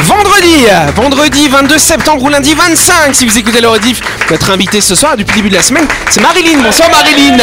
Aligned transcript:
Vendredi, 0.00 0.66
vendredi 0.94 1.48
22 1.48 1.76
septembre 1.78 2.22
ou 2.22 2.28
lundi 2.28 2.54
25, 2.54 3.14
si 3.14 3.26
vous 3.26 3.36
écoutez 3.36 3.60
le 3.60 3.68
rediff, 3.68 4.00
notre 4.30 4.50
invité 4.50 4.80
ce 4.80 4.94
soir 4.94 5.16
depuis 5.16 5.32
le 5.32 5.36
début 5.38 5.48
de 5.48 5.56
la 5.56 5.62
semaine, 5.62 5.86
c'est 6.08 6.20
Marilyn. 6.20 6.62
Bonsoir 6.62 6.88
Marilyn. 6.90 7.36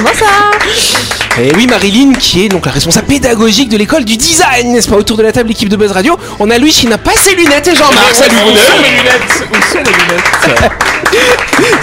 Bonsoir. 0.00 1.25
Et 1.38 1.52
oui, 1.54 1.66
Marilyn, 1.66 2.14
qui 2.14 2.46
est 2.46 2.48
donc 2.48 2.64
la 2.64 2.72
responsable 2.72 3.06
pédagogique 3.08 3.68
de 3.68 3.76
l'école 3.76 4.06
du 4.06 4.16
design, 4.16 4.72
n'est-ce 4.72 4.88
pas 4.88 4.96
Autour 4.96 5.18
de 5.18 5.22
la 5.22 5.32
table, 5.32 5.50
équipe 5.50 5.68
de 5.68 5.76
Buzz 5.76 5.92
Radio, 5.92 6.16
on 6.40 6.48
a 6.50 6.56
Louis 6.56 6.70
qui 6.70 6.86
n'a 6.86 6.96
pas 6.96 7.12
ses 7.14 7.34
lunettes 7.34 7.68
et 7.68 7.74
Jean-Marc. 7.74 8.14
Salut 8.14 8.36
vous 8.42 8.52
deux. 8.52 8.58
Où 8.58 9.62
sont 9.70 9.78
les 9.78 9.92
lunettes 9.92 10.72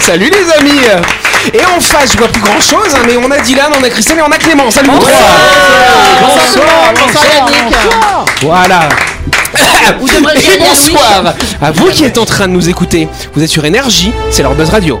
Salut 0.00 0.28
les 0.28 0.52
amis. 0.58 0.80
Et 1.52 1.64
en 1.66 1.78
face, 1.78 2.12
je 2.12 2.18
vois 2.18 2.26
plus 2.26 2.42
grand 2.42 2.60
chose, 2.60 2.96
mais 3.06 3.16
on 3.16 3.30
a 3.30 3.38
Dylan, 3.38 3.70
on 3.78 3.84
a 3.84 3.90
Christelle 3.90 4.18
et 4.18 4.22
on 4.22 4.32
a 4.32 4.38
Clément. 4.38 4.70
Salut 4.72 4.90
vous 4.90 4.98
trois. 4.98 5.12
Bonsoir. 6.20 6.92
Bonsoir 7.00 7.24
Yannick. 7.24 7.76
Voilà. 8.42 8.88
Vous 10.00 10.08
Et 10.08 10.58
bonsoir 10.58 11.34
à 11.62 11.70
vous 11.70 11.86
qui 11.90 12.04
êtes 12.04 12.18
en 12.18 12.24
train 12.24 12.48
de 12.48 12.52
nous 12.52 12.68
écouter. 12.68 13.08
Vous 13.34 13.42
êtes 13.42 13.50
sur 13.50 13.64
Énergie, 13.64 14.12
c'est 14.30 14.42
leur 14.42 14.54
Buzz 14.54 14.70
Radio. 14.70 15.00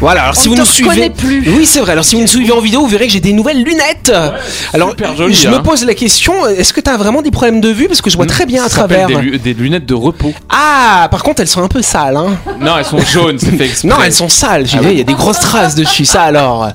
voilà, 0.00 0.22
alors 0.22 0.36
si 0.36 0.48
vous 0.48 0.54
nous 0.54 0.64
suivez. 0.64 1.10
plus. 1.10 1.42
Oui, 1.50 1.66
c'est 1.66 1.80
vrai. 1.80 1.92
Alors 1.92 2.04
si 2.04 2.14
vous 2.14 2.20
nous 2.22 2.26
suivez 2.26 2.52
en 2.52 2.60
vidéo, 2.60 2.80
vous 2.80 2.86
verrez 2.86 3.06
que 3.06 3.12
j'ai 3.12 3.20
des 3.20 3.32
nouvelles 3.32 3.62
lunettes. 3.62 4.12
alors, 4.72 4.90
super 4.90 5.16
joli, 5.16 5.34
je 5.34 5.48
hein. 5.48 5.52
me 5.52 5.62
pose 5.62 5.84
la 5.84 5.94
question 5.94 6.46
est-ce 6.46 6.72
que 6.72 6.80
tu 6.80 6.90
as 6.90 6.96
vraiment 6.96 7.22
des 7.22 7.30
problèmes 7.30 7.60
de 7.60 7.68
vue? 7.68 7.88
Parce 7.88 8.02
que 8.02 8.10
je 8.10 8.16
vois 8.16 8.26
très 8.26 8.46
bien 8.46 8.64
à 8.64 8.68
Ça 8.68 8.82
s'appelle 8.82 9.06
travers. 9.08 9.20
Des, 9.22 9.38
des 9.38 9.54
lunettes 9.54 9.86
de 9.86 9.94
repos. 9.94 10.32
Ah, 10.48 11.08
par 11.10 11.22
contre, 11.22 11.40
elles 11.40 11.48
sont 11.48 11.62
un 11.62 11.68
peu 11.68 11.82
sales. 11.82 12.16
Hein. 12.16 12.36
Non, 12.60 12.78
elles 12.78 12.84
sont 12.84 12.98
jaunes, 12.98 13.38
c'est 13.38 13.56
fait 13.56 13.66
exprès. 13.66 13.88
Non, 13.88 13.96
elles 14.04 14.12
sont 14.12 14.28
sales. 14.28 14.66
J'ai 14.66 14.78
Ah 14.78 14.90
il 14.90 14.98
y 14.98 15.00
a 15.00 15.04
des 15.04 15.14
grosses 15.14 15.40
traces 15.40 15.74
dessus. 15.74 16.04
Ça 16.04 16.22
alors. 16.22 16.68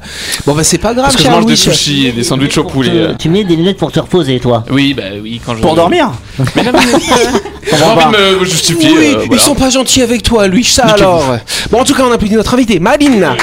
Bon, 0.45 0.53
bah 0.53 0.63
c'est 0.63 0.77
pas 0.77 0.93
grave, 0.93 1.05
Parce 1.05 1.15
que 1.15 1.23
je 1.23 1.29
mange 1.29 1.45
des 1.45 1.55
sushis 1.55 2.07
et 2.07 2.11
des 2.11 2.23
sandwichs 2.23 2.57
au 2.57 2.63
poulet. 2.63 3.15
Tu 3.19 3.29
mets 3.29 3.43
des 3.43 3.55
lunettes 3.55 3.77
pour 3.77 3.91
te 3.91 3.99
reposer, 3.99 4.39
toi. 4.39 4.63
Oui, 4.71 4.93
bah 4.93 5.03
oui, 5.21 5.41
quand 5.45 5.55
je. 5.55 5.61
Pour 5.61 5.75
dormir 5.75 6.11
Mais 6.55 6.63
non, 6.63 6.71
mais- 6.73 6.79
J'ai 7.63 7.83
envie 7.83 8.05
de 8.05 8.39
me 8.39 8.45
justifier. 8.45 8.89
Oui, 8.91 9.15
euh, 9.15 9.25
ils 9.31 9.39
sont 9.39 9.55
pas 9.55 9.69
gentils 9.69 10.01
avec 10.01 10.23
toi, 10.23 10.47
Louis, 10.47 10.63
ça 10.63 10.83
alors. 10.85 11.37
Bon, 11.69 11.79
en 11.81 11.83
tout 11.83 11.93
cas, 11.93 12.03
on 12.03 12.11
applaudit 12.11 12.35
notre 12.35 12.53
invité, 12.55 12.79
Voilà. 13.19 13.35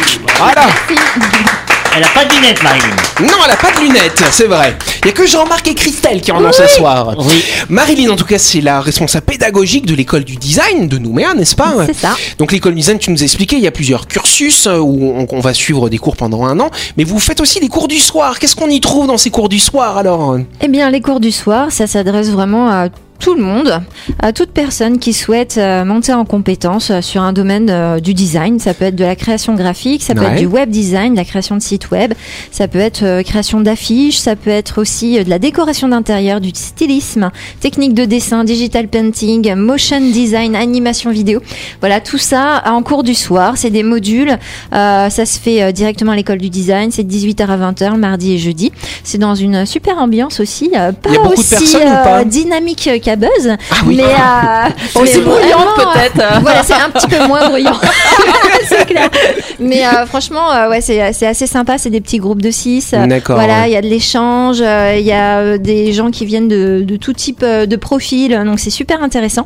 Elle 1.96 2.04
a 2.04 2.08
pas 2.08 2.24
de 2.24 2.32
lunettes, 2.34 2.62
Marilyn. 2.62 2.86
Non, 3.20 3.34
elle 3.44 3.50
a 3.50 3.56
pas 3.56 3.72
de 3.72 3.80
lunettes, 3.80 4.22
c'est 4.30 4.46
vrai. 4.46 4.76
Il 5.02 5.06
y 5.06 5.10
a 5.10 5.12
que 5.12 5.26
Jean-Marc 5.26 5.66
et 5.68 5.74
Christelle 5.74 6.20
qui 6.20 6.30
en 6.30 6.44
ont 6.44 6.52
ce 6.52 6.66
soir. 6.68 7.14
Oui. 7.18 7.44
Marilyn, 7.68 8.10
en 8.10 8.16
tout 8.16 8.24
cas, 8.24 8.38
c'est 8.38 8.60
la 8.60 8.80
responsable 8.80 9.26
pédagogique 9.26 9.84
de 9.84 9.94
l'école 9.94 10.22
du 10.24 10.36
design 10.36 10.86
de 10.86 10.96
Nouméa, 10.98 11.34
n'est-ce 11.34 11.56
pas? 11.56 11.74
C'est 11.86 11.96
ça. 11.96 12.16
Donc 12.38 12.52
l'école 12.52 12.74
du 12.74 12.80
design, 12.80 12.98
tu 12.98 13.10
nous 13.10 13.20
as 13.20 13.24
expliqué, 13.24 13.56
il 13.56 13.62
y 13.62 13.66
a 13.66 13.72
plusieurs 13.72 14.06
cursus 14.06 14.66
euh, 14.66 14.78
où 14.78 15.12
on, 15.16 15.26
on 15.30 15.40
va 15.40 15.52
suivre 15.54 15.88
des 15.88 15.98
cours 15.98 16.16
pendant 16.16 16.44
un 16.46 16.60
an, 16.60 16.70
mais 16.96 17.04
vous 17.04 17.18
faites 17.18 17.40
aussi 17.40 17.58
des 17.58 17.68
cours 17.68 17.88
du 17.88 17.98
soir. 17.98 18.38
Qu'est-ce 18.38 18.54
qu'on 18.54 18.70
y 18.70 18.80
trouve 18.80 19.06
dans 19.08 19.18
ces 19.18 19.30
cours 19.30 19.48
du 19.48 19.58
soir 19.58 19.98
alors? 19.98 20.36
Eh 20.60 20.68
bien, 20.68 20.90
les 20.90 21.00
cours 21.00 21.20
du 21.20 21.32
soir, 21.32 21.72
ça 21.72 21.86
s'adresse 21.86 22.30
vraiment 22.30 22.70
à 22.70 22.88
tout 23.18 23.34
le 23.34 23.42
monde, 23.42 23.80
à 24.20 24.32
toute 24.32 24.50
personne 24.50 24.98
qui 24.98 25.12
souhaite 25.12 25.56
euh, 25.58 25.84
monter 25.84 26.12
en 26.12 26.24
compétence 26.24 26.90
euh, 26.90 27.00
sur 27.00 27.20
un 27.22 27.32
domaine 27.32 27.68
euh, 27.68 27.98
du 28.00 28.14
design. 28.14 28.58
Ça 28.60 28.74
peut 28.74 28.84
être 28.86 28.94
de 28.96 29.04
la 29.04 29.16
création 29.16 29.54
graphique, 29.54 30.02
ça 30.02 30.14
peut 30.14 30.20
Ouais. 30.20 30.32
être 30.34 30.38
du 30.38 30.46
web 30.46 30.70
design, 30.70 31.12
de 31.12 31.16
la 31.18 31.24
création 31.24 31.56
de 31.56 31.60
sites 31.62 31.90
web, 31.90 32.14
ça 32.52 32.68
peut 32.68 32.78
être 32.78 33.22
création 33.22 33.60
d'affiches, 33.60 34.18
ça 34.18 34.36
peut 34.36 34.50
être 34.50 34.80
aussi 34.80 35.22
de 35.22 35.28
la 35.28 35.38
décoration 35.38 35.88
d'intérieur, 35.88 36.40
du 36.40 36.50
stylisme, 36.54 37.30
technique 37.60 37.94
de 37.94 38.04
dessin, 38.04 38.44
digital 38.44 38.88
painting, 38.88 39.54
motion 39.54 40.00
design, 40.00 40.54
animation 40.54 41.10
vidéo. 41.10 41.40
Voilà, 41.80 42.00
tout 42.00 42.18
ça 42.18 42.62
en 42.66 42.82
cours 42.82 43.02
du 43.02 43.14
soir. 43.14 43.54
C'est 43.56 43.70
des 43.70 43.82
modules. 43.82 44.38
Euh, 44.72 45.10
ça 45.10 45.26
se 45.26 45.38
fait 45.38 45.72
directement 45.72 46.12
à 46.12 46.16
l'école 46.16 46.38
du 46.38 46.50
design. 46.50 46.90
C'est 46.90 47.04
de 47.04 47.12
18h 47.12 47.46
à 47.48 47.56
20h, 47.72 47.92
le 47.92 47.98
mardi 47.98 48.34
et 48.34 48.38
jeudi. 48.38 48.72
C'est 49.04 49.18
dans 49.18 49.34
une 49.34 49.66
super 49.66 49.98
ambiance 49.98 50.40
aussi. 50.40 50.70
pas 50.70 50.90
aussi 51.28 51.76
euh, 51.76 52.24
dynamique 52.24 52.88
Buzz. 53.16 53.56
oui. 53.86 53.96
Mais, 53.96 54.02
euh, 54.04 55.00
Aussi 55.00 55.20
bruyante, 55.20 55.52
vraiment, 55.76 55.92
peut-être. 55.92 56.18
euh, 56.20 56.38
voilà, 56.42 56.62
c'est 56.62 56.74
un 56.74 56.90
petit 56.90 57.06
peu 57.08 57.26
moins 57.26 57.48
bruyant. 57.48 57.72
c'est 58.68 58.86
clair. 58.86 59.08
Mais 59.58 59.84
euh, 59.86 60.06
franchement, 60.06 60.50
euh, 60.52 60.68
ouais, 60.70 60.80
c'est 60.80 61.12
c'est 61.12 61.26
assez 61.26 61.46
sympa. 61.46 61.78
C'est 61.78 61.90
des 61.90 62.00
petits 62.00 62.18
groupes 62.18 62.42
de 62.42 62.50
6. 62.50 62.94
D'accord, 63.08 63.36
Voilà, 63.36 63.62
ouais. 63.62 63.70
il 63.70 63.72
y 63.72 63.76
a 63.76 63.82
de 63.82 63.86
l'échange. 63.88 64.58
euh, 64.60 64.96
Il 64.98 65.06
y 65.06 65.12
a 65.12 65.38
euh, 65.38 65.58
des 65.58 65.92
gens 65.92 66.10
qui 66.10 66.24
viennent 66.26 66.48
de, 66.48 66.82
de 66.86 66.96
tout 66.96 67.12
type 67.12 67.40
euh, 67.42 67.66
de 67.66 67.76
profil. 67.76 68.40
Donc 68.44 68.58
c'est 68.60 68.70
super 68.70 69.02
intéressant. 69.02 69.44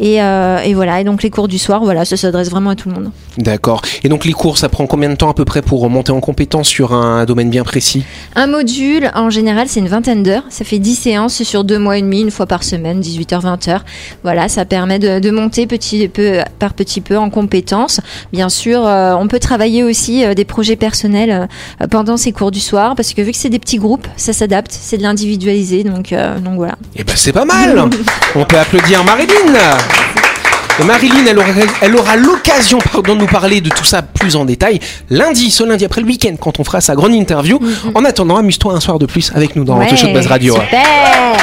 Et, 0.00 0.22
euh, 0.22 0.58
et 0.64 0.74
voilà. 0.74 1.00
Et 1.00 1.04
donc 1.04 1.22
les 1.22 1.30
cours 1.30 1.48
du 1.48 1.58
soir, 1.58 1.82
voilà, 1.84 2.04
ça 2.04 2.16
s'adresse 2.16 2.50
vraiment 2.50 2.70
à 2.70 2.74
tout 2.76 2.88
le 2.88 2.94
monde. 2.94 3.10
D'accord. 3.38 3.82
Et 4.02 4.08
donc 4.08 4.24
les 4.24 4.32
cours, 4.32 4.58
ça 4.58 4.68
prend 4.68 4.86
combien 4.86 5.08
de 5.08 5.14
temps 5.14 5.30
à 5.30 5.34
peu 5.34 5.44
près 5.44 5.62
pour 5.62 5.88
monter 5.88 6.12
en 6.12 6.20
compétence 6.20 6.68
sur 6.68 6.92
un 6.92 7.24
domaine 7.24 7.50
bien 7.50 7.64
précis? 7.64 8.04
Un 8.34 8.48
module, 8.48 9.10
en 9.14 9.30
général, 9.30 9.68
c'est 9.68 9.80
une 9.80 9.88
vingtaine 9.88 10.22
d'heures. 10.22 10.44
Ça 10.50 10.64
fait 10.64 10.78
10 10.78 10.94
séances 10.94 11.42
sur 11.44 11.64
deux 11.64 11.78
mois 11.78 11.98
et 11.98 12.02
demi, 12.02 12.20
une 12.20 12.30
fois 12.30 12.46
par 12.46 12.64
semaine, 12.64 13.00
18h, 13.00 13.42
20h. 13.42 13.80
Voilà, 14.24 14.48
ça 14.48 14.64
permet 14.64 14.98
de, 14.98 15.20
de 15.20 15.30
monter 15.30 15.66
petit 15.66 16.08
peu 16.08 16.40
par 16.58 16.74
petit 16.74 17.00
peu 17.00 17.16
en 17.16 17.30
compétences. 17.30 18.00
Bien 18.32 18.48
sûr, 18.48 18.84
euh, 18.84 19.14
on 19.14 19.28
peut 19.28 19.38
travailler 19.38 19.84
aussi 19.84 20.24
euh, 20.24 20.34
des 20.34 20.44
projets 20.44 20.76
personnels 20.76 21.48
euh, 21.80 21.86
pendant 21.86 22.16
ces 22.16 22.32
cours 22.32 22.50
du 22.50 22.60
soir, 22.60 22.94
parce 22.96 23.14
que 23.14 23.22
vu 23.22 23.30
que 23.30 23.36
c'est 23.36 23.48
des 23.48 23.58
petits 23.58 23.78
groupes, 23.78 24.06
ça 24.16 24.32
s'adapte, 24.32 24.70
c'est 24.72 24.98
de 24.98 25.02
l'individualisé, 25.02 25.84
donc, 25.84 26.14
donc 26.42 26.56
voilà. 26.56 26.76
Eh 26.96 27.04
ben 27.04 27.14
c'est 27.16 27.32
pas 27.32 27.44
mal 27.44 27.88
On 28.34 28.44
peut 28.44 28.58
applaudir 28.58 29.04
Marilyn 29.04 29.54
et 30.80 30.84
Marilyn, 30.84 31.24
elle 31.28 31.38
aura, 31.38 31.48
elle 31.82 31.96
aura 31.96 32.16
l'occasion 32.16 32.78
pardon, 32.92 33.14
de 33.14 33.20
nous 33.20 33.26
parler 33.26 33.60
de 33.60 33.68
tout 33.68 33.84
ça 33.84 34.02
plus 34.02 34.36
en 34.36 34.44
détail 34.44 34.80
lundi, 35.10 35.50
ce 35.50 35.64
lundi 35.64 35.84
après 35.84 36.00
le 36.00 36.06
week-end, 36.06 36.34
quand 36.40 36.60
on 36.60 36.64
fera 36.64 36.80
sa 36.80 36.94
grande 36.94 37.14
interview. 37.14 37.58
En 37.94 38.04
attendant, 38.04 38.36
amuse-toi 38.36 38.74
un 38.74 38.80
soir 38.80 38.98
de 38.98 39.06
plus 39.06 39.32
avec 39.34 39.56
nous 39.56 39.64
dans 39.64 39.78
Ouais, 39.78 39.90
le 39.90 39.96
show 39.96 40.06
de 40.06 40.12
Buzz 40.12 40.26
Radio. 40.26 40.54
Super 40.54 41.36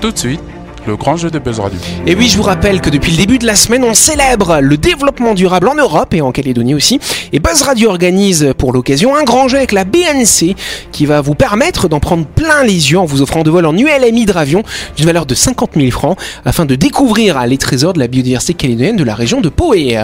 Tout 0.00 0.10
de 0.10 0.18
suite, 0.18 0.40
le 0.86 0.96
grand 0.96 1.16
jeu 1.16 1.30
de 1.30 1.38
Buzz 1.38 1.60
Radio. 1.60 1.78
Et 2.06 2.14
oui, 2.14 2.28
je 2.28 2.36
vous 2.36 2.42
rappelle 2.42 2.80
que 2.80 2.90
depuis 2.90 3.12
le 3.12 3.16
début 3.16 3.38
de 3.38 3.46
la 3.46 3.54
semaine, 3.54 3.84
on 3.84 3.94
célèbre 3.94 4.60
le 4.60 4.76
développement 4.76 5.34
durable 5.34 5.68
en 5.68 5.74
Europe 5.74 6.14
et 6.14 6.20
en 6.20 6.32
Calédonie 6.32 6.74
aussi. 6.74 7.00
Et 7.32 7.38
Buzz 7.38 7.62
Radio 7.62 7.90
organise 7.90 8.52
pour 8.58 8.72
l'occasion 8.72 9.16
un 9.16 9.24
grand 9.24 9.48
jeu 9.48 9.58
avec 9.58 9.72
la 9.72 9.84
BNC 9.84 10.54
qui 10.92 11.06
va 11.06 11.20
vous 11.20 11.34
permettre 11.34 11.88
d'en 11.88 12.00
prendre 12.00 12.26
plein 12.26 12.64
les 12.64 12.90
yeux 12.90 12.98
en 12.98 13.04
vous 13.04 13.22
offrant 13.22 13.42
de 13.42 13.50
vol 13.50 13.66
en 13.66 13.76
ULM 13.76 14.16
hydravion 14.16 14.62
d'une 14.96 15.06
valeur 15.06 15.26
de 15.26 15.34
50 15.34 15.70
000 15.76 15.90
francs 15.90 16.18
afin 16.44 16.64
de 16.64 16.74
découvrir 16.74 17.44
les 17.46 17.58
trésors 17.58 17.92
de 17.92 17.98
la 17.98 18.08
biodiversité 18.08 18.54
calédonienne 18.54 18.96
de 18.96 19.04
la 19.04 19.14
région 19.14 19.40
de 19.40 19.48
Poé. 19.48 19.98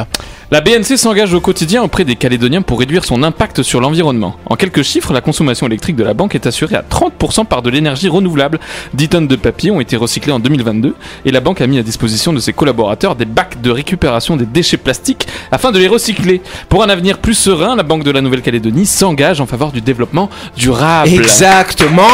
La 0.53 0.61
BNC 0.61 0.97
s'engage 0.97 1.33
au 1.33 1.41
quotidien 1.41 1.81
auprès 1.85 2.05
des 2.05 2.17
Calédoniens 2.17 2.63
pour 2.63 2.81
réduire 2.81 3.05
son 3.05 3.23
impact 3.23 3.63
sur 3.63 3.81
l'environnement. 3.81 4.35
En 4.47 4.57
quelques 4.57 4.83
chiffres, 4.83 5.13
la 5.13 5.21
consommation 5.21 5.69
électrique 5.69 5.95
de 5.95 6.03
la 6.03 6.13
banque 6.13 6.35
est 6.35 6.45
assurée 6.45 6.75
à 6.75 6.83
30% 6.83 7.47
par 7.47 7.63
de 7.63 7.71
l'énergie 7.71 8.09
renouvelable. 8.09 8.59
10 8.95 9.09
tonnes 9.11 9.29
de 9.29 9.37
papier 9.37 9.71
ont 9.71 9.81
été 9.81 9.95
recyclées 9.95 10.33
en 10.33 10.41
2022 10.75 10.95
et 11.25 11.31
la 11.31 11.41
banque 11.41 11.61
a 11.61 11.67
mis 11.67 11.79
à 11.79 11.83
disposition 11.83 12.33
de 12.33 12.39
ses 12.39 12.53
collaborateurs 12.53 13.17
des 13.17 13.25
bacs 13.25 13.61
de 13.61 13.71
récupération 13.71 14.37
des 14.37 14.47
déchets 14.47 14.77
plastiques 14.77 15.27
afin 15.51 15.73
de 15.73 15.79
les 15.79 15.89
recycler. 15.89 16.41
Pour 16.69 16.83
un 16.83 16.89
avenir 16.89 17.19
plus 17.19 17.35
serein, 17.35 17.77
la 17.77 17.83
Banque 17.83 18.05
de 18.05 18.11
la 18.11 18.21
Nouvelle-Calédonie 18.21 18.87
s'engage 18.87 19.41
en 19.41 19.47
faveur 19.47 19.73
du 19.73 19.81
développement 19.81 20.31
durable. 20.57 21.11
Exactement 21.11 22.07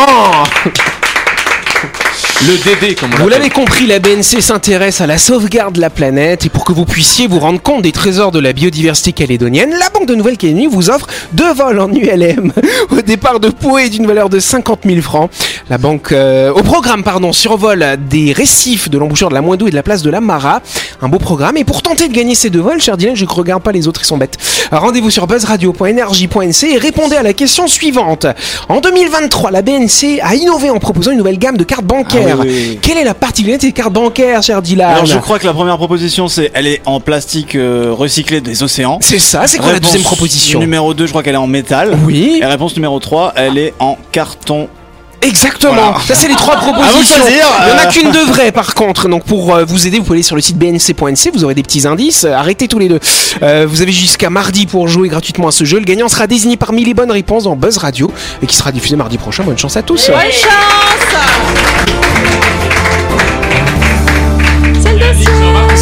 Le 2.43 2.59
DD, 2.59 2.95
comme 2.95 3.09
on 3.15 3.23
Vous 3.23 3.29
l'avez 3.31 3.49
compris, 3.49 3.87
la 3.87 3.99
BNC 3.99 4.43
s'intéresse 4.43 5.01
à 5.01 5.07
la 5.07 5.17
sauvegarde 5.17 5.75
de 5.75 5.81
la 5.81 5.89
planète 5.89 6.45
et 6.45 6.51
pour 6.51 6.67
que 6.67 6.73
vous 6.73 6.85
puissiez 6.85 7.27
vous 7.27 7.39
rendre 7.39 7.63
compte 7.63 7.81
des 7.81 7.93
trésors 7.93 8.31
de 8.31 8.39
la 8.39 8.53
biodiversité 8.53 9.13
calédonienne, 9.13 9.71
la 9.71 9.89
Banque 9.89 10.07
de 10.07 10.15
Nouvelle-Calédonie 10.15 10.67
vous 10.67 10.91
offre 10.91 11.07
deux 11.33 11.55
vols 11.55 11.81
en 11.81 11.91
ULM 11.91 12.53
au 12.91 13.01
départ 13.01 13.41
de 13.41 13.49
Poé 13.49 13.89
d'une 13.89 14.07
valeur 14.07 14.29
de 14.29 14.39
50 14.39 14.81
000 14.85 15.01
francs. 15.01 15.31
La 15.71 15.79
banque, 15.79 16.13
euh, 16.13 16.53
au 16.53 16.63
programme, 16.63 17.03
pardon, 17.05 17.33
survole 17.33 17.97
des 18.07 18.35
récifs 18.35 18.91
de 18.91 18.99
l'embouchure 18.99 19.31
de 19.31 19.35
la 19.35 19.41
Moindou 19.41 19.69
et 19.69 19.71
de 19.71 19.75
la 19.75 19.83
place 19.83 20.03
de 20.03 20.11
la 20.11 20.21
Mara. 20.21 20.61
Un 21.01 21.09
beau 21.09 21.19
programme. 21.19 21.57
Et 21.57 21.65
pour 21.65 21.81
tenter 21.81 22.07
de 22.07 22.13
gagner 22.13 22.35
ces 22.35 22.51
deux 22.51 22.61
vols, 22.61 22.83
cher 22.83 22.99
Dylan, 22.99 23.17
je 23.17 23.25
ne 23.25 23.31
regarde 23.31 23.63
pas 23.63 23.73
les 23.73 23.89
autres, 23.89 24.03
ils 24.03 24.07
sont 24.07 24.19
bêtes. 24.19 24.37
Rendez-vous 24.71 25.11
sur 25.11 25.27
buzzradio.energie.nc 25.27 26.65
et 26.65 26.77
répondez 26.77 27.17
à 27.17 27.23
la 27.23 27.33
question 27.33 27.67
suivante. 27.67 28.27
En 28.69 28.81
2023, 28.81 29.51
la 29.51 29.63
BNC 29.63 30.21
a 30.23 30.35
innové 30.35 30.69
en 30.69 30.79
proposant 30.79 31.13
une 31.13 31.19
nouvelle 31.19 31.39
gamme 31.39 31.57
de 31.57 31.65
cartes 31.65 31.85
bancaires. 31.85 32.26
Bancaires. 32.35 32.39
Oui, 32.41 32.49
oui, 32.55 32.67
oui. 32.71 32.79
Quelle 32.83 32.99
est 32.99 33.05
la 33.05 33.15
particularité 33.15 33.67
des 33.69 33.73
cartes 33.73 33.93
bancaires, 33.93 34.43
cher 34.43 34.63
Dylan 34.63 34.91
Alors 34.91 35.07
je 35.07 35.19
crois 35.19 35.39
que 35.39 35.47
la 35.47 35.53
première 35.55 35.77
proposition 35.77 36.29
c'est 36.29 36.51
elle 36.55 36.67
est 36.67 36.81
en 36.87 37.01
plastique 37.01 37.55
euh, 37.55 37.93
recyclé 37.93 38.41
des 38.41 38.63
océans. 38.63 38.99
C'est 39.01 39.19
ça, 39.19 39.47
c'est 39.47 39.59
quoi 39.59 39.73
la 39.73 39.81
deuxième 39.81 40.03
proposition 40.03 40.61
Numéro 40.61 40.95
2, 40.95 41.07
je 41.07 41.11
crois 41.11 41.23
qu'elle 41.23 41.35
est 41.35 41.39
en 41.39 41.47
métal. 41.47 41.97
Oui, 42.05 42.39
Et 42.43 42.47
réponse 42.47 42.75
numéro 42.77 42.99
3, 42.99 43.33
elle 43.37 43.59
est 43.59 43.75
en 43.79 43.97
carton. 44.13 44.69
exactement. 45.23 45.73
Voilà. 45.75 45.97
Ça, 46.07 46.15
c'est 46.15 46.29
les 46.29 46.35
trois 46.37 46.57
propositions. 46.61 47.17
choisir, 47.17 47.45
Il 47.61 47.67
n'y 47.67 47.73
en 47.73 47.79
a 47.79 47.87
euh. 47.87 47.91
qu'une 47.91 48.11
de 48.11 48.19
vraie, 48.33 48.53
par 48.53 48.75
contre. 48.75 49.09
Donc, 49.09 49.25
pour 49.25 49.55
euh, 49.55 49.65
vous 49.65 49.87
aider, 49.87 49.99
vous 49.99 50.05
pouvez 50.05 50.17
aller 50.19 50.23
sur 50.23 50.37
le 50.37 50.43
site 50.43 50.57
bnc.nc. 50.59 51.31
Vous 51.35 51.43
aurez 51.45 51.55
des 51.55 51.63
petits 51.63 51.87
indices. 51.87 52.25
Arrêtez 52.25 52.69
tous 52.69 52.79
les 52.79 52.89
deux. 52.89 53.01
Euh, 53.43 53.67
vous 53.69 53.83
avez 53.83 53.93
jusqu'à 53.93 54.31
mardi 54.31 54.67
pour 54.67 54.89
jouer 54.89 55.09
gratuitement 55.09 55.49
à 55.49 55.53
ce 55.53 55.65
jeu. 55.65 55.79
Le 55.79 55.85
gagnant 55.85 56.09
sera 56.09 56.27
désigné 56.27 56.57
parmi 56.57 56.85
les 56.85 56.95
bonnes 56.95 57.11
réponses 57.11 57.45
dans 57.45 57.57
Buzz 57.57 57.79
Radio 57.79 58.11
et 58.43 58.47
qui 58.47 58.57
sera 58.57 58.73
diffusé 58.73 58.95
mardi 58.97 59.19
prochain. 59.19 59.43
Bonne 59.45 59.59
chance 59.59 59.77
à 59.77 59.83
tous. 59.83 60.09
Bonne 60.11 60.21
chance 60.21 61.76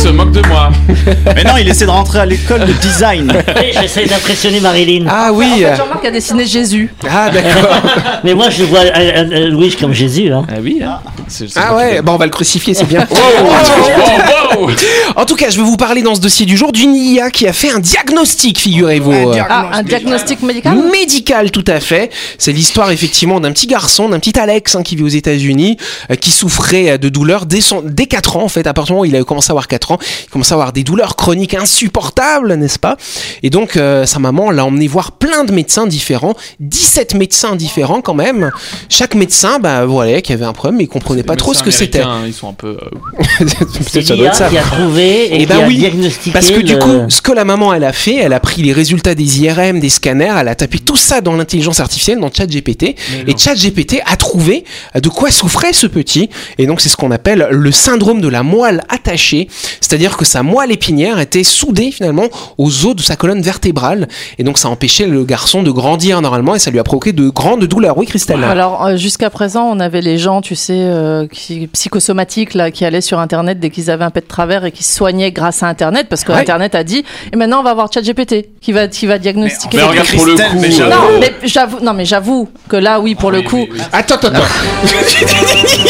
se 0.04 0.08
moque 0.10 0.32
de 0.32 0.46
moi. 0.48 0.70
Mais 1.34 1.44
non, 1.44 1.56
il 1.58 1.66
essaie 1.68 1.86
de 1.86 1.90
rentrer 1.90 2.18
à 2.20 2.26
l'école 2.26 2.66
de 2.66 2.72
design. 2.74 3.32
Oui, 3.56 3.72
J'essaie 3.80 4.04
d'impressionner 4.04 4.60
Marilyn. 4.60 5.06
Ah 5.08 5.30
En 5.32 5.34
oui. 5.34 5.46
fait, 5.62 5.76
Jean-Marc 5.76 6.04
a 6.04 6.10
dessiné 6.10 6.44
Jésus. 6.44 6.92
Ah 7.08 7.30
d'accord. 7.30 7.74
Mais 8.24 8.34
moi, 8.34 8.50
je 8.50 8.64
vois 8.64 8.80
euh, 8.80 8.90
euh, 8.94 9.24
euh, 9.32 9.48
Louis 9.48 9.74
comme 9.80 9.94
Jésus. 9.94 10.30
Hein. 10.30 10.44
Ah 10.50 10.56
oui, 10.62 10.80
hein. 10.84 10.98
C'est- 11.28 11.48
c'est 11.48 11.58
Ah 11.58 11.74
ouais. 11.74 12.02
Bon, 12.02 12.12
on 12.12 12.16
va 12.18 12.26
le 12.26 12.30
crucifier, 12.30 12.74
c'est 12.74 12.84
bien. 12.84 13.06
Wow, 13.14 14.66
wow. 14.66 14.70
En 15.16 15.24
tout 15.24 15.34
cas, 15.36 15.50
je 15.50 15.56
vais 15.56 15.62
vous 15.62 15.76
parler 15.76 16.02
dans 16.02 16.14
ce 16.14 16.20
dossier 16.20 16.46
du 16.46 16.56
jour 16.56 16.70
d'une 16.72 16.94
IA 16.94 17.30
qui 17.30 17.46
a 17.48 17.52
fait 17.52 17.70
un 17.72 17.80
diagnostic, 17.80 18.58
figurez-vous. 18.58 19.32
Ah, 19.48 19.70
un 19.72 19.82
diagnostic 19.82 20.42
médical 20.42 20.76
Médical, 20.92 21.50
tout 21.50 21.64
à 21.66 21.80
fait. 21.80 22.10
C'est 22.38 22.52
l'histoire 22.52 22.90
effectivement 22.90 23.40
d'un 23.40 23.52
petit 23.52 23.66
garçon, 23.66 24.08
d'un 24.08 24.18
petit 24.20 24.38
Alex 24.38 24.76
hein, 24.76 24.82
qui 24.82 24.96
vit 24.96 25.02
aux 25.02 25.08
États-Unis, 25.08 25.76
euh, 26.10 26.14
qui 26.14 26.30
souffrait 26.30 26.98
de 26.98 27.08
douleurs 27.08 27.46
dès, 27.46 27.60
son, 27.60 27.82
dès 27.84 28.06
4 28.06 28.36
ans 28.36 28.44
en 28.44 28.48
fait. 28.48 28.66
À 28.66 28.74
partir 28.74 28.92
du 28.92 28.92
moment 28.92 29.02
où 29.02 29.04
il 29.06 29.16
a 29.16 29.24
commencé 29.24 29.50
à 29.50 29.52
avoir 29.52 29.66
4 29.68 29.92
ans, 29.92 29.93
il 30.24 30.30
commençait 30.30 30.52
à 30.52 30.54
avoir 30.54 30.72
des 30.72 30.82
douleurs 30.84 31.16
chroniques 31.16 31.54
insupportables, 31.54 32.54
n'est-ce 32.54 32.78
pas? 32.78 32.96
Et 33.42 33.50
donc 33.50 33.76
euh, 33.76 34.06
sa 34.06 34.18
maman 34.18 34.50
l'a 34.50 34.64
emmené 34.64 34.86
voir 34.88 35.12
plein 35.12 35.44
de 35.44 35.52
médecins 35.52 35.86
différents, 35.86 36.34
17 36.60 37.14
médecins 37.14 37.56
différents 37.56 38.00
quand 38.00 38.14
même. 38.14 38.50
Chaque 38.88 39.14
médecin, 39.14 39.58
bah 39.58 39.84
voilà, 39.86 40.20
qui 40.20 40.32
avait 40.32 40.44
un 40.44 40.52
problème, 40.52 40.78
mais 40.78 40.84
il 40.84 40.88
comprenait 40.88 41.22
pas 41.22 41.36
trop 41.36 41.54
ce 41.54 41.62
que 41.62 41.70
c'était. 41.70 42.00
américains, 42.00 42.26
Ils 42.26 42.34
sont 42.34 42.48
un 42.48 42.52
peu. 42.54 42.76
euh, 42.80 42.88
Peut-être 43.38 44.06
ça 44.06 44.16
doit 44.16 44.26
être 44.26 44.34
ça. 44.34 44.48
qui 44.48 44.58
a 44.58 44.62
trouvé 44.62 45.26
et 45.26 45.34
Eh 45.34 45.38
qui 45.40 45.46
ben 45.46 45.64
a 45.64 45.66
oui, 45.66 45.76
diagnostiqué. 45.78 46.30
Parce 46.32 46.50
que 46.50 46.60
du 46.60 46.78
coup, 46.78 47.04
ce 47.08 47.20
que 47.22 47.32
la 47.32 47.44
maman 47.44 47.72
elle 47.74 47.84
a 47.84 47.92
fait, 47.92 48.16
elle 48.16 48.32
a 48.32 48.40
pris 48.40 48.62
les 48.62 48.72
résultats 48.72 49.14
des 49.14 49.40
IRM, 49.42 49.80
des 49.80 49.88
scanners, 49.88 50.34
elle 50.38 50.48
a 50.48 50.54
tapé 50.54 50.78
tout 50.78 50.96
ça 50.96 51.20
dans 51.20 51.34
l'intelligence 51.36 51.80
artificielle, 51.80 52.18
dans 52.20 52.30
ChatGPT, 52.32 52.94
et 53.26 53.36
ChatGPT 53.36 54.00
a 54.06 54.16
trouvé 54.16 54.64
de 54.94 55.08
quoi 55.08 55.30
souffrait 55.30 55.72
ce 55.72 55.86
petit. 55.86 56.28
Et 56.58 56.66
donc 56.66 56.80
c'est 56.80 56.88
ce 56.88 56.96
qu'on 56.96 57.10
appelle 57.10 57.46
le 57.50 57.72
syndrome 57.72 58.20
de 58.20 58.28
la 58.28 58.42
moelle 58.42 58.82
attachée, 58.88 59.48
c'est-à-dire 59.84 60.16
que 60.16 60.24
sa 60.24 60.42
moelle 60.42 60.72
épinière 60.72 61.18
était 61.20 61.44
soudée 61.44 61.90
finalement 61.90 62.24
aux 62.58 62.86
os 62.86 62.96
de 62.96 63.02
sa 63.02 63.16
colonne 63.16 63.42
vertébrale, 63.42 64.08
et 64.38 64.44
donc 64.44 64.58
ça 64.58 64.68
empêchait 64.68 65.06
le 65.06 65.24
garçon 65.24 65.62
de 65.62 65.70
grandir 65.70 66.20
normalement, 66.22 66.54
et 66.54 66.58
ça 66.58 66.70
lui 66.70 66.78
a 66.78 66.84
provoqué 66.84 67.12
de 67.12 67.28
grandes 67.28 67.64
douleurs. 67.64 67.96
Oui, 67.98 68.06
Christelle. 68.06 68.42
Alors 68.44 68.84
euh, 68.86 68.96
jusqu'à 68.96 69.30
présent, 69.30 69.64
on 69.70 69.80
avait 69.80 70.00
les 70.00 70.18
gens, 70.18 70.40
tu 70.40 70.54
sais, 70.56 70.74
euh, 70.78 71.26
qui, 71.26 71.66
psychosomatiques 71.68 72.54
là, 72.54 72.70
qui 72.70 72.84
allaient 72.84 73.00
sur 73.00 73.18
Internet 73.18 73.60
dès 73.60 73.70
qu'ils 73.70 73.90
avaient 73.90 74.04
un 74.04 74.10
pet 74.10 74.20
de 74.22 74.26
travers 74.28 74.64
et 74.64 74.72
qui 74.72 74.82
se 74.82 74.94
soignaient 74.96 75.30
grâce 75.32 75.62
à 75.62 75.68
Internet, 75.68 76.06
parce 76.08 76.24
que 76.24 76.32
Ouais. 76.32 76.40
Internet 76.40 76.74
a 76.74 76.82
dit. 76.84 77.04
Et 77.32 77.36
maintenant, 77.36 77.60
on 77.60 77.62
va 77.62 77.74
voir 77.74 77.88
ChatGPT 77.92 78.46
qui 78.60 78.72
va 78.72 78.88
qui 78.88 79.06
va 79.06 79.18
diagnostiquer. 79.18 79.76
Mais 79.76 79.82
les- 79.84 79.88
regarde 79.90 80.08
pour 80.08 80.26
le 80.26 80.34
coup. 80.34 80.58
mais 80.60 80.80
euh, 80.80 80.88
Non, 80.90 80.96
mais 81.20 81.32
j'avoue, 81.44 81.78
non, 81.80 81.92
mais 81.94 82.04
j'avoue 82.04 82.48
que 82.68 82.76
là, 82.76 82.98
oui, 83.00 83.14
pour 83.14 83.30
le 83.30 83.42
coup. 83.42 83.66
Attends, 83.92 84.14
attends, 84.16 84.28
attends. 84.28 84.40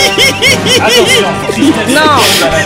Non, 1.89 2.01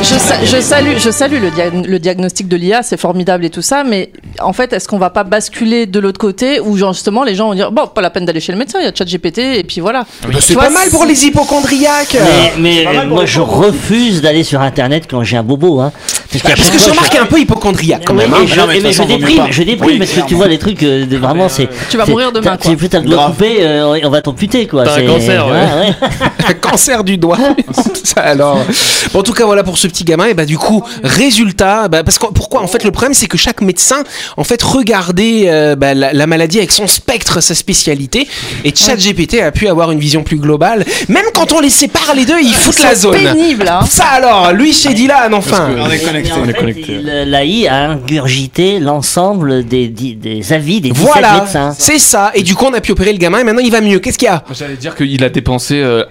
je, 0.03 0.15
sa- 0.19 0.45
je 0.45 0.61
salue, 0.61 0.97
je 0.99 1.08
salue 1.11 1.41
le, 1.41 1.51
dia- 1.51 1.71
le 1.71 1.99
diagnostic 1.99 2.49
de 2.49 2.57
l'IA, 2.57 2.83
c'est 2.83 2.97
formidable 2.99 3.45
et 3.45 3.51
tout 3.51 3.63
ça, 3.63 3.85
mais 3.85 4.11
en 4.41 4.53
fait, 4.53 4.73
est-ce 4.73 4.89
qu'on 4.89 4.99
va 4.99 5.11
pas 5.11 5.25
basculer 5.25 5.87
de 5.87 5.99
l'autre 6.01 6.19
côté 6.19 6.61
où 6.61 6.77
genre, 6.77 6.93
justement 6.93 7.25
les 7.25 7.35
gens 7.35 7.49
vont 7.49 7.55
dire 7.55 7.73
bon, 7.73 7.87
pas 7.87 8.01
la 8.01 8.11
peine 8.11 8.25
d'aller 8.25 8.41
chez 8.41 8.53
le 8.53 8.59
médecin, 8.59 8.79
il 8.81 8.85
y 8.85 8.89
a 8.89 8.95
ChatGPT 8.95 9.39
et 9.39 9.65
puis 9.65 9.81
voilà. 9.81 10.07
Bah, 10.23 10.39
c'est 10.41 10.55
pas 10.55 10.71
mal 10.71 10.89
pour 10.91 11.05
les 11.05 11.27
hypochondriaques. 11.27 12.17
Mais, 12.59 12.85
mais 12.87 13.07
moi, 13.07 13.27
je 13.27 13.41
refuse 13.41 14.21
d'aller 14.23 14.43
sur 14.43 14.61
Internet 14.61 15.05
quand 15.11 15.23
j'ai 15.23 15.37
un 15.37 15.43
bobo. 15.43 15.81
Hein. 15.81 15.93
Parce, 16.31 16.43
que 16.57 16.63
fois, 16.63 16.89
Jean-Marc 16.89 17.15
est 17.15 17.19
un 17.19 17.27
peu 17.27 17.41
hypochondriaque 17.41 18.03
quand 18.05 18.15
même. 18.15 18.31
et 18.31 18.35
hein. 18.35 18.47
je, 18.47 18.61
Non, 18.61 18.67
mais 18.67 18.81
je 18.81 19.03
déprime, 19.03 19.45
je 19.51 19.63
déprime 19.63 19.91
Oui, 19.93 19.99
parce 19.99 20.11
que 20.13 20.21
tu 20.27 20.35
vois 20.35 20.49
les 20.49 20.59
trucs 20.59 20.83
euh, 20.83 21.07
de, 21.07 21.17
vraiment 21.17 21.49
c'est. 21.49 21.69
Tu 21.91 21.97
vas 21.97 22.07
mourir 22.07 22.33
demain. 22.33 22.57
Tu 22.57 22.77
plus 22.77 22.89
t'as 22.89 23.01
le 23.01 23.07
doigt 23.09 23.27
coupé, 23.27 23.67
on 24.05 24.11
va 24.11 24.21
t'amputer 24.23 24.67
quoi. 24.67 24.85
T'as 24.85 24.93
un 24.93 24.97
C'est- 24.97 25.07
cancer. 25.07 25.47
cancer 26.71 27.05
du 27.05 27.19
doigt. 27.19 27.39
Ça, 28.05 28.21
alors. 28.21 28.65
Bon, 29.13 29.21
en 29.21 29.23
tout 29.23 29.33
cas, 29.33 29.45
voilà 29.45 29.63
pour 29.63 29.79
ce 29.79 29.87
petit 29.87 30.05
gamin. 30.05 30.27
Et 30.27 30.35
bah, 30.35 30.45
du 30.45 30.59
coup, 30.59 30.83
résultat, 31.03 31.89
bah, 31.89 32.03
parce 32.05 32.19
que 32.19 32.27
pourquoi? 32.27 32.63
En 32.63 32.67
fait, 32.67 32.85
le 32.85 32.91
problème, 32.91 33.15
c'est 33.15 33.27
que 33.27 33.39
chaque 33.39 33.61
médecin, 33.61 34.03
en 34.37 34.45
fait, 34.45 34.63
regardait 34.63 35.45
euh, 35.49 35.77
bah, 35.77 35.95
la, 35.95 36.13
la 36.13 36.27
maladie 36.27 36.59
avec 36.59 36.73
son 36.73 36.87
spectre, 36.87 37.41
sa 37.41 37.55
spécialité. 37.55 38.27
Et 38.65 38.75
ChatGPT 38.75 39.41
a 39.41 39.51
pu 39.53 39.69
avoir 39.69 39.91
une 39.91 39.99
vision 40.01 40.23
plus 40.23 40.39
globale. 40.39 40.85
Même 41.09 41.25
quand 41.35 41.53
on 41.53 41.61
les 41.61 41.71
sépare 41.71 42.15
les 42.15 42.25
deux, 42.25 42.41
ils 42.41 42.55
foutent 42.55 42.83
la 42.83 42.91
C'est 42.91 42.97
zone. 43.03 43.17
pénible, 43.17 43.69
hein. 43.69 43.81
Ça 43.89 44.05
alors, 44.07 44.53
lui 44.53 44.73
chez 44.73 44.95
Dylan, 44.95 45.35
enfin. 45.35 45.71
On 45.79 45.91
est 45.91 45.99
connecté. 45.99 46.33
En 46.33 46.45
fait, 46.45 46.75
il- 46.89 47.05
L'AI 47.29 47.69
a 47.69 47.91
ingurgité 47.91 48.79
l'ensemble 48.81 49.65
des, 49.65 49.89
des, 49.89 50.15
des 50.15 50.53
avis 50.53 50.81
des 50.81 50.91
17 50.91 51.07
Voilà, 51.07 51.41
médecins. 51.41 51.75
c'est 51.79 51.99
ça. 51.99 52.31
Et 52.35 52.43
du 52.43 52.55
coup, 52.55 52.67
on 52.67 52.75
a 52.75 52.81
pu 52.81 52.93
opérer 52.93 53.13
le 53.13 53.19
gamin 53.19 53.39
et 53.41 53.45
maintenant 53.45 53.63
il 53.63 53.71
va 53.71 53.81
mieux. 53.81 53.99
Qu'est-ce 53.99 54.19
qu'il 54.19 54.27
y 54.27 54.31
a? 54.31 54.43
J'allais 54.57 54.77
dire 54.77 54.95
qu'il 54.95 55.23
a 55.25 55.29
dépensé 55.29 55.77
euh, 55.77 56.05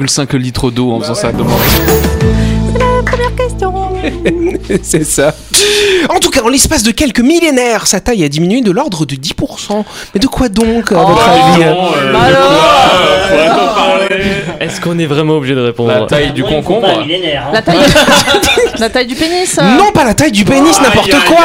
1,5 0.00 0.36
litres 0.36 0.70
d'eau 0.70 0.92
en 0.92 1.00
faisant 1.00 1.14
ça. 1.14 1.32
demande. 1.32 1.58
C'est 4.82 5.04
ça. 5.04 5.34
En 6.08 6.18
tout 6.18 6.30
cas, 6.30 6.42
en 6.42 6.48
l'espace 6.48 6.82
de 6.82 6.90
quelques 6.90 7.20
millénaires, 7.20 7.86
sa 7.86 8.00
taille 8.00 8.24
a 8.24 8.28
diminué 8.28 8.60
de 8.60 8.70
l'ordre 8.70 9.06
de 9.06 9.14
10%. 9.14 9.84
Mais 10.14 10.20
de 10.20 10.26
quoi 10.26 10.48
donc, 10.48 10.92
à 10.92 11.02
votre 11.02 11.28
avis 11.28 11.64
Est-ce 14.60 14.80
qu'on 14.80 14.98
est 14.98 15.06
vraiment 15.06 15.34
obligé 15.34 15.54
de 15.54 15.60
répondre 15.60 15.92
La 15.92 16.06
taille 16.06 16.32
du 16.32 16.42
concombre. 16.44 16.88
hein. 16.88 17.04
La 17.52 17.62
taille, 17.62 17.78
la 18.78 18.88
taille 18.90 19.06
du 19.06 19.14
pénis. 19.14 19.58
euh. 19.58 19.76
Non, 19.76 19.92
pas 19.92 20.04
la 20.04 20.14
taille 20.14 20.32
du 20.32 20.44
pénis, 20.44 20.80
n'importe 20.80 21.10
quoi 21.26 21.36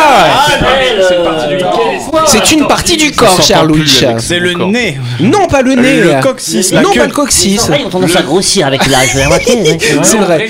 C'est 0.98 1.16
une 1.16 1.24
partie 1.24 1.48
du 1.58 1.62
corps. 1.64 2.26
C'est 2.28 2.52
une 2.52 2.68
partie 2.68 2.98
du 2.98 3.12
corps, 3.12 3.42
cher 3.42 3.64
Louis. 3.66 3.90
C'est 4.20 4.40
le 4.40 4.54
nez. 4.54 4.98
Non, 5.20 5.48
pas 5.48 5.62
le 5.62 5.76
nez. 5.76 6.02
Le 6.02 6.22
coccyx, 6.22 6.72
Non, 6.74 6.94
pas 6.94 7.06
le 7.06 7.12
coccyx. 7.12 7.64
Les 7.64 7.70
oreilles 7.70 7.86
ont 7.86 7.90
tendance 7.90 8.16
à 8.16 8.22
grossir 8.22 8.68
avec 8.68 8.86
l'âge. 8.88 9.16
Ouais, 9.16 9.78
c'est 10.04 10.18
vrai. 10.18 10.50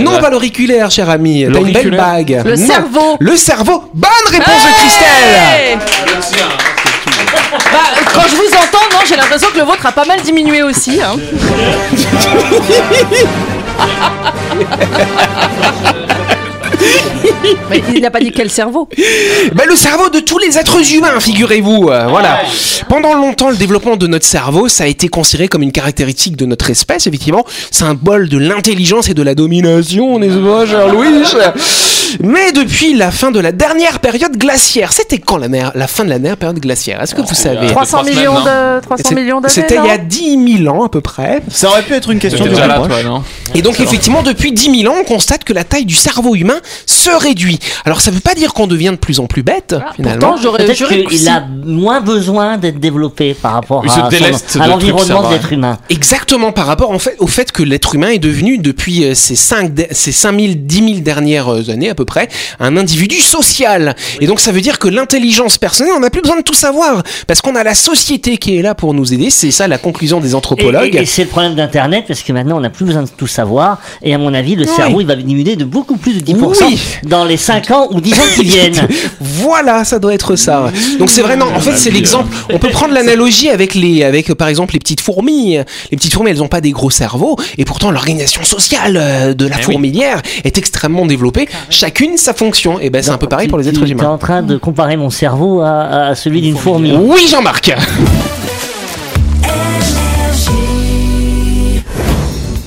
Non, 0.00 0.18
pas 0.18 0.30
l'auriculaire, 0.30 0.90
cher 0.90 1.08
ami. 1.10 1.46
T'as 1.52 1.60
une 1.60 1.72
belle 1.72 1.90
bague. 1.96 2.42
Le 2.44 2.56
cerveau. 2.56 3.16
Le 3.18 3.36
cerveau. 3.36 3.84
Bonne 3.94 4.10
réponse 4.30 4.46
de 4.46 4.80
Christelle. 4.80 5.06
Hey 5.70 5.78
Bah, 7.72 7.78
quand 8.14 8.22
je 8.28 8.36
vous 8.36 8.54
entends, 8.56 8.79
j'ai 9.06 9.16
l'impression 9.16 9.48
que 9.52 9.58
le 9.58 9.64
vôtre 9.64 9.86
a 9.86 9.92
pas 9.92 10.04
mal 10.04 10.20
diminué 10.22 10.62
aussi. 10.62 11.00
Hein. 11.02 11.16
Mais 17.70 17.82
il 17.94 18.00
n'a 18.02 18.10
pas 18.10 18.20
dit 18.20 18.32
quel 18.32 18.50
cerveau. 18.50 18.88
Ben, 19.54 19.64
le 19.68 19.76
cerveau 19.76 20.08
de 20.10 20.20
tous 20.20 20.38
les 20.38 20.58
êtres 20.58 20.92
humains, 20.94 21.18
figurez-vous. 21.20 21.88
euh, 21.90 22.06
voilà. 22.08 22.40
Pendant 22.88 23.14
longtemps, 23.14 23.50
le 23.50 23.56
développement 23.56 23.96
de 23.96 24.06
notre 24.06 24.26
cerveau, 24.26 24.68
ça 24.68 24.84
a 24.84 24.86
été 24.86 25.08
considéré 25.08 25.48
comme 25.48 25.62
une 25.62 25.72
caractéristique 25.72 26.36
de 26.36 26.46
notre 26.46 26.70
espèce, 26.70 27.06
effectivement, 27.06 27.44
symbole 27.70 28.28
de 28.28 28.38
l'intelligence 28.38 29.08
et 29.08 29.14
de 29.14 29.22
la 29.22 29.34
domination, 29.34 30.18
n'est-ce 30.18 30.38
pas, 30.38 30.66
cher 30.66 30.88
Louis? 30.88 31.08
Mais 32.20 32.50
depuis 32.50 32.94
la 32.94 33.12
fin 33.12 33.30
de 33.30 33.38
la 33.38 33.52
dernière 33.52 34.00
période 34.00 34.36
glaciaire, 34.36 34.92
c'était 34.92 35.18
quand 35.18 35.36
la, 35.36 35.46
mer- 35.48 35.70
la 35.76 35.86
fin 35.86 36.04
de 36.04 36.08
la 36.10 36.18
dernière 36.18 36.36
période 36.36 36.58
glaciaire? 36.58 37.00
Est-ce 37.00 37.14
que 37.14 37.20
vous 37.22 37.34
savez? 37.34 37.68
300 37.68 37.98
trois 37.98 38.10
millions 38.10 38.36
semaines, 38.40 38.76
de 38.76 38.80
300 38.80 39.04
C'est- 39.08 39.14
millions 39.14 39.40
d'années. 39.40 39.54
C'était 39.54 39.76
il 39.76 39.86
y 39.86 39.90
a 39.90 39.98
non? 39.98 40.04
10 40.08 40.62
000 40.64 40.74
ans 40.76 40.84
à 40.84 40.88
peu 40.88 41.00
près. 41.00 41.40
Ça 41.48 41.68
aurait 41.68 41.82
pu 41.82 41.94
être 41.94 42.10
une 42.10 42.18
question 42.18 42.44
de 42.44 42.50
déjà 42.50 42.66
là, 42.66 42.78
reproche. 42.78 43.00
toi, 43.02 43.08
non? 43.08 43.22
Et 43.54 43.62
donc 43.62 43.78
effectivement, 43.78 44.22
depuis 44.24 44.50
10 44.50 44.80
000 44.82 44.92
ans, 44.92 44.96
on 45.00 45.04
constate 45.04 45.44
que 45.44 45.52
la 45.52 45.62
taille 45.62 45.84
du 45.84 45.94
cerveau 45.94 46.34
humain 46.34 46.58
se 46.86 47.10
réduit. 47.10 47.58
Alors 47.84 48.00
ça 48.00 48.10
veut 48.10 48.20
pas 48.20 48.34
dire 48.34 48.52
qu'on 48.54 48.66
devient 48.66 48.90
de 48.90 48.96
plus 48.96 49.20
en 49.20 49.26
plus 49.26 49.42
bête, 49.42 49.74
finalement. 49.96 50.28
Pourtant, 50.32 50.42
j'aurais 50.42 50.66
qu'il 51.06 51.18
si. 51.18 51.28
a 51.28 51.44
moins 51.64 52.00
besoin 52.00 52.58
d'être 52.58 52.78
développé 52.80 53.34
par 53.34 53.52
rapport 53.54 53.82
Il 53.84 53.90
à, 53.90 54.66
l'environnement 54.66 55.28
de 55.28 55.34
l'être 55.34 55.52
humain. 55.52 55.78
Exactement 55.88 56.52
par 56.52 56.66
rapport 56.66 56.90
en 56.90 56.98
fait, 56.98 57.16
au 57.18 57.26
fait 57.26 57.52
que 57.52 57.62
l'être 57.62 57.94
humain 57.94 58.08
est 58.08 58.18
devenu 58.18 58.58
depuis 58.58 59.04
euh, 59.04 59.14
ces 59.14 59.36
5 59.36 59.72
ces 59.92 60.12
5000 60.12 60.66
10 60.66 60.76
000 60.76 61.00
dernières 61.00 61.52
euh, 61.52 61.70
années 61.70 61.90
à 61.90 61.94
peu 61.94 62.04
près 62.04 62.28
un 62.58 62.76
individu 62.76 63.16
social. 63.20 63.94
Et 64.20 64.26
donc 64.26 64.40
ça 64.40 64.52
veut 64.52 64.60
dire 64.60 64.78
que 64.78 64.88
l'intelligence 64.88 65.58
personnelle, 65.58 65.92
on 65.96 66.00
n'a 66.00 66.10
plus 66.10 66.22
besoin 66.22 66.36
de 66.36 66.42
tout 66.42 66.54
savoir 66.54 67.02
parce 67.26 67.40
qu'on 67.40 67.54
a 67.54 67.62
la 67.64 67.74
société 67.74 68.36
qui 68.38 68.56
est 68.56 68.62
là 68.62 68.74
pour 68.74 68.94
nous 68.94 69.12
aider. 69.12 69.30
C'est 69.30 69.50
ça 69.50 69.68
la 69.68 69.78
conclusion 69.78 70.20
des 70.20 70.34
anthropologues. 70.34 70.94
et- 70.96 71.00
et 71.02 71.06
c'est 71.06 71.22
le 71.24 71.28
problème 71.28 71.54
d'Internet 71.54 72.04
parce 72.08 72.22
que 72.22 72.32
maintenant 72.32 72.56
on 72.58 72.60
n'a 72.60 72.70
plus 72.70 72.84
besoin 72.84 73.02
de 73.02 73.08
tout 73.16 73.26
savoir. 73.26 73.78
Et 74.02 74.14
à 74.14 74.18
mon 74.18 74.34
avis, 74.34 74.54
le 74.56 74.64
cerveau 74.64 75.00
il 75.00 75.06
va 75.06 75.16
diminuer 75.16 75.56
de 75.56 75.64
beaucoup 75.64 75.96
plus 75.96 76.14
de 76.14 76.20
10% 76.20 76.66
Oui. 76.66 76.69
Dans 77.04 77.20
dans 77.20 77.24
les 77.26 77.36
5 77.36 77.70
ans 77.72 77.86
ou 77.90 78.00
10 78.00 78.12
ans 78.14 78.16
qui 78.34 78.44
viennent. 78.44 78.88
Voilà, 79.20 79.84
ça 79.84 79.98
doit 79.98 80.14
être 80.14 80.36
ça. 80.36 80.72
Donc 80.98 81.10
c'est 81.10 81.20
vraiment, 81.20 81.46
en 81.54 81.60
fait, 81.60 81.76
c'est 81.76 81.90
l'exemple. 81.90 82.34
On 82.50 82.58
peut 82.58 82.70
prendre 82.70 82.94
l'analogie 82.94 83.50
avec 83.50 83.74
les, 83.74 84.04
avec 84.04 84.30
euh, 84.30 84.34
par 84.34 84.48
exemple 84.48 84.72
les 84.72 84.78
petites 84.78 85.02
fourmis. 85.02 85.58
Les 85.90 85.96
petites 85.98 86.14
fourmis, 86.14 86.30
elles 86.30 86.38
n'ont 86.38 86.48
pas 86.48 86.62
des 86.62 86.70
gros 86.70 86.88
cerveaux, 86.90 87.36
et 87.58 87.64
pourtant 87.66 87.90
l'organisation 87.90 88.42
sociale 88.42 88.96
euh, 88.98 89.34
de 89.34 89.44
la 89.46 89.56
Eh 89.56 89.58
oui. 89.58 89.72
fourmilière 89.72 90.22
est 90.44 90.56
extrêmement 90.56 91.04
développée. 91.04 91.46
Chacune 91.68 92.16
sa 92.16 92.32
fonction. 92.32 92.80
Et 92.80 92.88
ben 92.88 93.02
c'est 93.02 93.10
un 93.10 93.18
peu 93.18 93.28
pareil 93.28 93.48
pour 93.48 93.58
les 93.58 93.68
êtres 93.68 93.80
Tu 93.80 93.88
es 93.88 93.90
humains. 93.90 94.08
en 94.08 94.18
train 94.18 94.42
de 94.42 94.56
comparer 94.56 94.96
mon 94.96 95.10
cerveau 95.10 95.60
à, 95.60 96.08
à 96.08 96.14
celui 96.14 96.40
d'une 96.40 96.56
fourmi. 96.56 96.92
Oui, 96.96 97.26
Jean-Marc. 97.30 97.72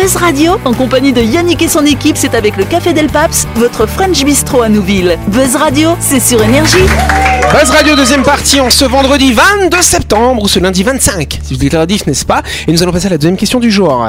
Buzz 0.00 0.16
Radio, 0.16 0.52
en 0.64 0.72
compagnie 0.72 1.12
de 1.12 1.20
Yannick 1.20 1.60
et 1.60 1.68
son 1.68 1.84
équipe, 1.84 2.16
c'est 2.16 2.34
avec 2.34 2.56
le 2.56 2.64
Café 2.64 2.94
Del 2.94 3.08
Paps, 3.08 3.46
votre 3.56 3.84
French 3.84 4.24
Bistro 4.24 4.62
à 4.62 4.70
Nouville. 4.70 5.18
Buzz 5.28 5.56
Radio, 5.56 5.90
c'est 6.00 6.20
sur 6.20 6.42
Énergie. 6.42 6.86
Buzz 7.52 7.68
Radio 7.68 7.96
deuxième 7.96 8.22
partie 8.22 8.60
en 8.60 8.70
ce 8.70 8.86
vendredi 8.86 9.34
22 9.34 9.82
septembre 9.82 10.42
ou 10.42 10.48
ce 10.48 10.58
lundi 10.58 10.84
25, 10.84 11.40
si 11.42 11.54
vous 11.54 11.62
êtes 11.66 11.72
tardif, 11.72 12.06
n'est-ce 12.06 12.24
pas? 12.24 12.42
Et 12.66 12.72
nous 12.72 12.82
allons 12.82 12.92
passer 12.92 13.08
à 13.08 13.10
la 13.10 13.18
deuxième 13.18 13.36
question 13.36 13.60
du 13.60 13.70
jour. 13.70 14.08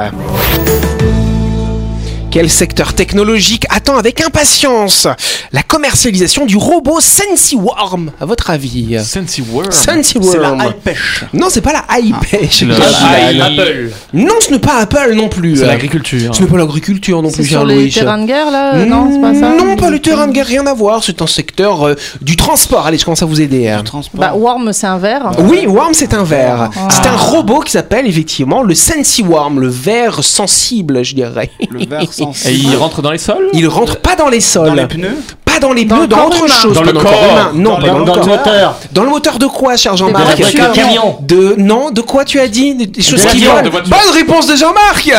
Quel 2.32 2.48
secteur 2.48 2.94
technologique 2.94 3.66
attend 3.68 3.98
avec 3.98 4.22
impatience 4.22 5.06
la 5.52 5.62
commercialisation 5.62 6.46
du 6.46 6.56
robot 6.56 6.98
SensiWorm, 6.98 8.10
à 8.18 8.24
votre 8.24 8.48
avis 8.48 8.96
SensiWorm. 9.04 9.70
SensiWorm. 9.70 10.32
C'est 10.32 10.38
la 10.38 10.54
high 10.68 10.72
pêche. 10.82 11.24
Non, 11.34 11.48
c'est 11.50 11.60
pas 11.60 11.74
la 11.74 11.84
high 11.98 12.14
pêche. 12.30 12.62
Le- 12.62 12.72
Apple. 12.74 13.90
Non, 14.14 14.32
ce 14.40 14.50
n'est 14.50 14.58
pas 14.58 14.76
Apple 14.78 15.12
non 15.14 15.28
plus. 15.28 15.58
C'est 15.58 15.66
l'agriculture. 15.66 16.34
Ce 16.34 16.40
n'est 16.42 16.48
pas 16.48 16.56
l'agriculture 16.56 17.20
non 17.20 17.28
C'est 17.28 17.42
plus, 17.42 17.48
sur 17.48 17.66
les 17.66 17.90
terrains 17.90 18.16
de 18.22 18.26
guerre, 18.26 18.50
là 18.50 18.76
euh, 18.76 18.86
Non, 18.86 19.10
c'est 19.12 19.20
pas 19.20 19.34
ça 19.38 19.54
Non, 19.54 19.76
pas 19.76 19.90
le 19.90 19.98
terrain 19.98 20.26
de 20.26 20.32
guerre, 20.32 20.46
rien 20.46 20.66
à 20.66 20.72
voir. 20.72 21.04
C'est 21.04 21.20
un 21.20 21.26
secteur 21.26 21.82
euh, 21.86 21.94
du 22.22 22.36
transport. 22.36 22.86
Allez, 22.86 22.96
je 22.96 23.04
commence 23.04 23.22
à 23.22 23.26
vous 23.26 23.42
aider. 23.42 23.68
hein. 23.68 23.84
Bah, 24.14 24.32
Worm, 24.34 24.72
c'est 24.72 24.86
un 24.86 24.96
verre. 24.96 25.32
Oui, 25.38 25.66
Worm, 25.66 25.92
c'est 25.92 26.14
un 26.14 26.24
verre. 26.24 26.70
Ah. 26.76 26.88
C'est 26.90 27.06
un 27.06 27.16
robot 27.16 27.60
qui 27.60 27.72
s'appelle 27.72 28.06
effectivement 28.06 28.62
le 28.62 28.74
SensiWorm, 28.74 29.60
le 29.60 29.68
verre 29.68 30.24
sensible, 30.24 31.04
je 31.04 31.14
dirais. 31.14 31.50
Le 31.68 31.84
verre 31.84 32.00
Et 32.46 32.52
il 32.52 32.76
rentre 32.76 33.02
dans 33.02 33.10
les 33.10 33.18
sols 33.18 33.48
Il 33.52 33.66
rentre 33.68 33.96
pas 33.98 34.16
dans 34.16 34.28
les 34.28 34.40
sols. 34.40 34.66
Dans 34.68 34.74
les 34.74 34.86
pneus 34.86 35.16
Pas 35.44 35.58
dans 35.60 35.72
les 35.72 35.84
pneus, 35.84 36.06
dans 36.06 36.26
autre 36.26 36.48
chose. 36.48 36.74
Dans 36.74 36.82
le 36.82 36.92
corps. 36.92 37.12
humain. 37.12 37.50
Non, 37.54 37.70
Dans 37.74 37.80
pas 37.80 37.86
dans 37.88 37.98
le 37.98 38.04
Dans 38.04 38.14
le 38.14 38.20
corps. 38.20 38.28
moteur. 38.28 38.74
Dans 38.92 39.02
le 39.04 39.10
moteur 39.10 39.38
de 39.38 39.46
quoi, 39.46 39.76
cher 39.76 39.92
De 39.92 39.98
Jean-Marc 39.98 40.36
camion. 40.52 40.72
camion. 40.72 41.16
De 41.20 41.54
non, 41.58 41.90
de 41.90 42.00
quoi 42.00 42.24
tu 42.24 42.40
as 42.40 42.48
dit 42.48 42.74
Des 42.74 43.02
choses 43.02 43.22
De 43.22 43.28
qui 43.28 43.38
l'avion, 43.38 43.50
volent. 43.52 43.62
de 43.64 43.70
voiture. 43.70 43.96
Bonne 43.96 44.14
réponse 44.14 44.46
de 44.46 44.56
Jean-Marc. 44.56 45.12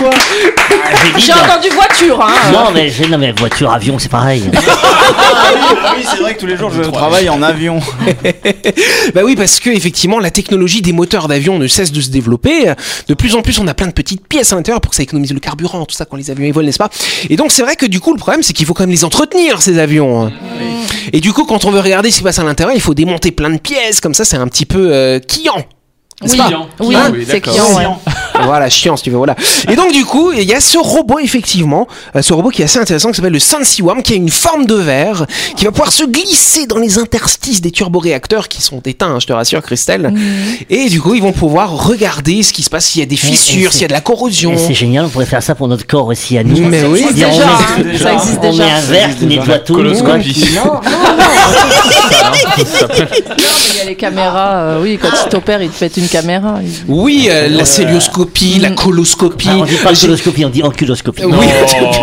J'ai 0.00 1.12
dit 1.12 1.24
J'ai 1.26 1.32
entendu 1.32 1.68
voiture, 1.70 2.20
hein 2.22 2.32
Non 2.52 2.70
mais, 2.72 2.88
j'ai- 2.90 3.06
non 3.08 3.18
mais 3.18 3.32
voiture, 3.32 3.70
avion, 3.72 3.98
c'est 3.98 4.08
pareil. 4.10 4.42
Ah 4.54 5.52
oui, 5.96 6.04
c'est 6.08 6.18
vrai 6.20 6.34
que 6.34 6.40
tous 6.40 6.46
les 6.46 6.56
jours 6.56 6.70
je 6.70 6.82
travaille 6.82 7.28
en 7.28 7.42
avion. 7.42 7.80
Bah 9.14 9.20
oui, 9.24 9.36
parce 9.36 9.60
que 9.60 9.70
effectivement, 9.70 10.18
la 10.18 10.30
technologie 10.30 10.82
des 10.82 10.92
moteurs 10.92 11.28
d'avion 11.28 11.58
ne 11.58 11.66
cesse 11.68 11.92
de 11.92 12.00
se 12.00 12.10
développer. 12.10 12.72
De 13.06 13.14
plus 13.14 13.34
en 13.36 13.42
plus, 13.42 13.58
on 13.58 13.68
a 13.68 13.74
plein 13.74 13.86
de 13.86 13.92
petites 13.92 14.26
pièces 14.26 14.52
à 14.52 14.56
l'intérieur 14.56 14.80
pour 14.80 14.90
que 14.90 14.96
ça 14.96 15.02
économise 15.02 15.32
le 15.32 15.40
carburant, 15.40 15.84
tout 15.84 15.94
ça 15.94 16.04
quand 16.04 16.16
les 16.16 16.30
avions 16.30 16.46
ils 16.46 16.52
volent, 16.52 16.66
n'est-ce 16.66 16.78
pas? 16.78 16.90
Et 17.30 17.36
donc, 17.36 17.52
c'est 17.52 17.62
vrai 17.62 17.76
que 17.76 17.86
du 17.86 18.00
coup, 18.00 18.12
le 18.12 18.18
problème, 18.18 18.42
c'est 18.42 18.52
qu'il 18.52 18.66
faut 18.66 18.74
quand 18.74 18.82
même 18.84 18.90
les 18.90 19.04
entretenir 19.04 19.60
ces 19.62 19.78
avions. 19.78 20.32
Et 21.12 21.20
du 21.20 21.32
coup, 21.32 21.44
quand 21.44 21.64
on 21.64 21.70
veut 21.70 21.80
regarder 21.80 22.10
ce 22.10 22.16
qui 22.18 22.22
passe 22.22 22.38
à 22.38 22.44
l'intérieur, 22.44 22.74
il 22.74 22.80
faut 22.80 22.94
démonter 22.94 23.30
plein 23.30 23.50
de 23.50 23.58
pièces. 23.58 24.00
Comme 24.00 24.14
ça, 24.14 24.24
c'est 24.24 24.36
un 24.36 24.48
petit 24.48 24.66
peu 24.66 24.88
euh, 24.92 25.20
quillant. 25.20 25.64
Oui, 26.32 26.38
pas 26.38 26.50
oui, 26.80 26.96
Hein 26.96 27.12
c'est 27.26 27.32
d'accord. 27.40 27.54
client, 27.54 27.76
ouais. 27.76 27.86
voilà, 28.44 28.68
chiant 28.70 28.96
si 28.96 29.04
tu 29.04 29.10
veux, 29.10 29.16
voilà. 29.16 29.36
Et 29.70 29.76
donc 29.76 29.92
du 29.92 30.04
coup, 30.04 30.32
il 30.32 30.42
y 30.44 30.54
a 30.54 30.60
ce 30.60 30.78
robot 30.78 31.18
effectivement, 31.20 31.86
euh, 32.16 32.22
ce 32.22 32.32
robot 32.32 32.50
qui 32.50 32.62
est 32.62 32.64
assez 32.64 32.78
intéressant 32.78 33.10
qui 33.10 33.16
s'appelle 33.16 33.32
le 33.32 33.38
Sensiwam, 33.38 34.02
qui 34.02 34.14
a 34.14 34.16
une 34.16 34.30
forme 34.30 34.66
de 34.66 34.74
verre, 34.74 35.26
qui 35.56 35.64
va 35.64 35.70
pouvoir 35.70 35.92
se 35.92 36.04
glisser 36.04 36.66
dans 36.66 36.78
les 36.78 36.98
interstices 36.98 37.60
des 37.60 37.70
turboréacteurs 37.70 38.48
qui 38.48 38.62
sont 38.62 38.80
éteints, 38.84 39.14
hein, 39.14 39.20
je 39.20 39.26
te 39.26 39.32
rassure 39.32 39.62
Christelle. 39.62 40.12
Et 40.70 40.88
du 40.88 41.00
coup, 41.00 41.14
ils 41.14 41.22
vont 41.22 41.32
pouvoir 41.32 41.86
regarder 41.86 42.42
ce 42.42 42.52
qui 42.52 42.62
se 42.62 42.70
passe, 42.70 42.86
s'il 42.86 43.00
y 43.00 43.02
a 43.02 43.06
des 43.06 43.16
fissures, 43.16 43.72
s'il 43.72 43.82
y 43.82 43.84
a 43.84 43.88
de 43.88 43.92
la 43.92 44.00
corrosion. 44.00 44.54
C'est 44.56 44.74
génial, 44.74 45.06
on 45.06 45.08
pourrait 45.08 45.26
faire 45.26 45.42
ça 45.42 45.54
pour 45.54 45.68
notre 45.68 45.86
corps 45.86 46.06
aussi 46.06 46.38
à 46.38 46.44
nous. 46.44 46.66
Mais 46.68 46.84
oui. 46.84 47.00
C'est-à-dire, 47.02 47.28
Déjà, 47.30 47.46
on 47.78 47.84
met, 47.84 47.98
ça 47.98 48.12
existe 48.14 48.38
on 48.42 48.50
déjà. 48.50 48.64
met 48.64 48.70
un 48.70 48.80
verre 48.80 49.16
qui 49.18 49.26
nettoie 49.26 49.58
tout. 49.58 49.74
coloscopie. 49.74 50.46
Non, 50.56 50.64
non, 50.64 50.72
Non, 50.84 50.90
mais 52.96 53.06
il 53.72 53.78
y 53.78 53.80
a 53.80 53.84
les 53.86 53.94
caméras. 53.96 54.54
euh, 54.56 54.82
oui, 54.82 54.98
quand 55.00 55.08
il 55.24 55.28
t'opère, 55.28 55.62
il 55.62 55.70
te 55.70 55.74
fait 55.76 55.96
une 55.96 56.08
caméra. 56.18 56.60
il- 56.62 56.70
Oui, 56.88 57.28
euh, 57.30 57.48
la 57.48 57.64
célioscopie, 57.64 58.58
la 58.60 58.70
coloscopie. 58.70 59.48
Ah, 59.50 59.56
on 59.58 59.64
dit 59.64 59.74
pas 59.82 59.94
J'ai- 59.94 60.06
coloscopie, 60.06 60.44
on 60.44 60.48
dit 60.50 60.62
enculoscopie. 60.62 61.24
Oui. 61.24 61.32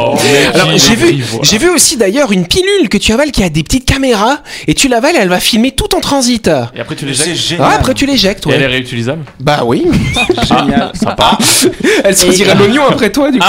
Oh, 0.03 0.15
Alors 0.53 0.67
j'ai 0.77 0.95
vu, 0.95 1.21
voilà. 1.29 1.43
j'ai 1.49 1.57
vu 1.57 1.69
aussi 1.69 1.95
d'ailleurs 1.97 2.31
une 2.31 2.45
pilule 2.45 2.89
que 2.89 2.97
tu 2.97 3.13
avales 3.13 3.31
qui 3.31 3.43
a 3.43 3.49
des 3.49 3.63
petites 3.63 3.85
caméras 3.85 4.39
et 4.67 4.73
tu 4.73 4.87
l'avales, 4.89 5.15
elle 5.17 5.29
va 5.29 5.39
filmer 5.39 5.71
tout 5.71 5.95
en 5.95 5.99
transit. 6.01 6.47
Et 6.75 6.79
après 6.81 6.95
tu 6.95 7.05
les 7.05 7.13
C'est 7.13 7.29
jettes. 7.29 7.35
génial. 7.37 7.67
Ah, 7.71 7.75
après 7.79 7.93
tu 7.93 8.05
l'éjectes, 8.05 8.45
Et 8.47 8.49
elle 8.51 8.61
est 8.61 8.65
ouais. 8.65 8.71
réutilisable 8.71 9.23
Bah 9.39 9.61
oui. 9.65 9.85
Génial. 10.47 10.91
Sympa. 11.01 11.37
Elle 12.03 12.15
choisirait 12.17 12.51
Et- 12.53 12.55
l'oignon 12.57 12.83
après 12.89 13.11
toi 13.11 13.31
du 13.31 13.39
coup. 13.39 13.45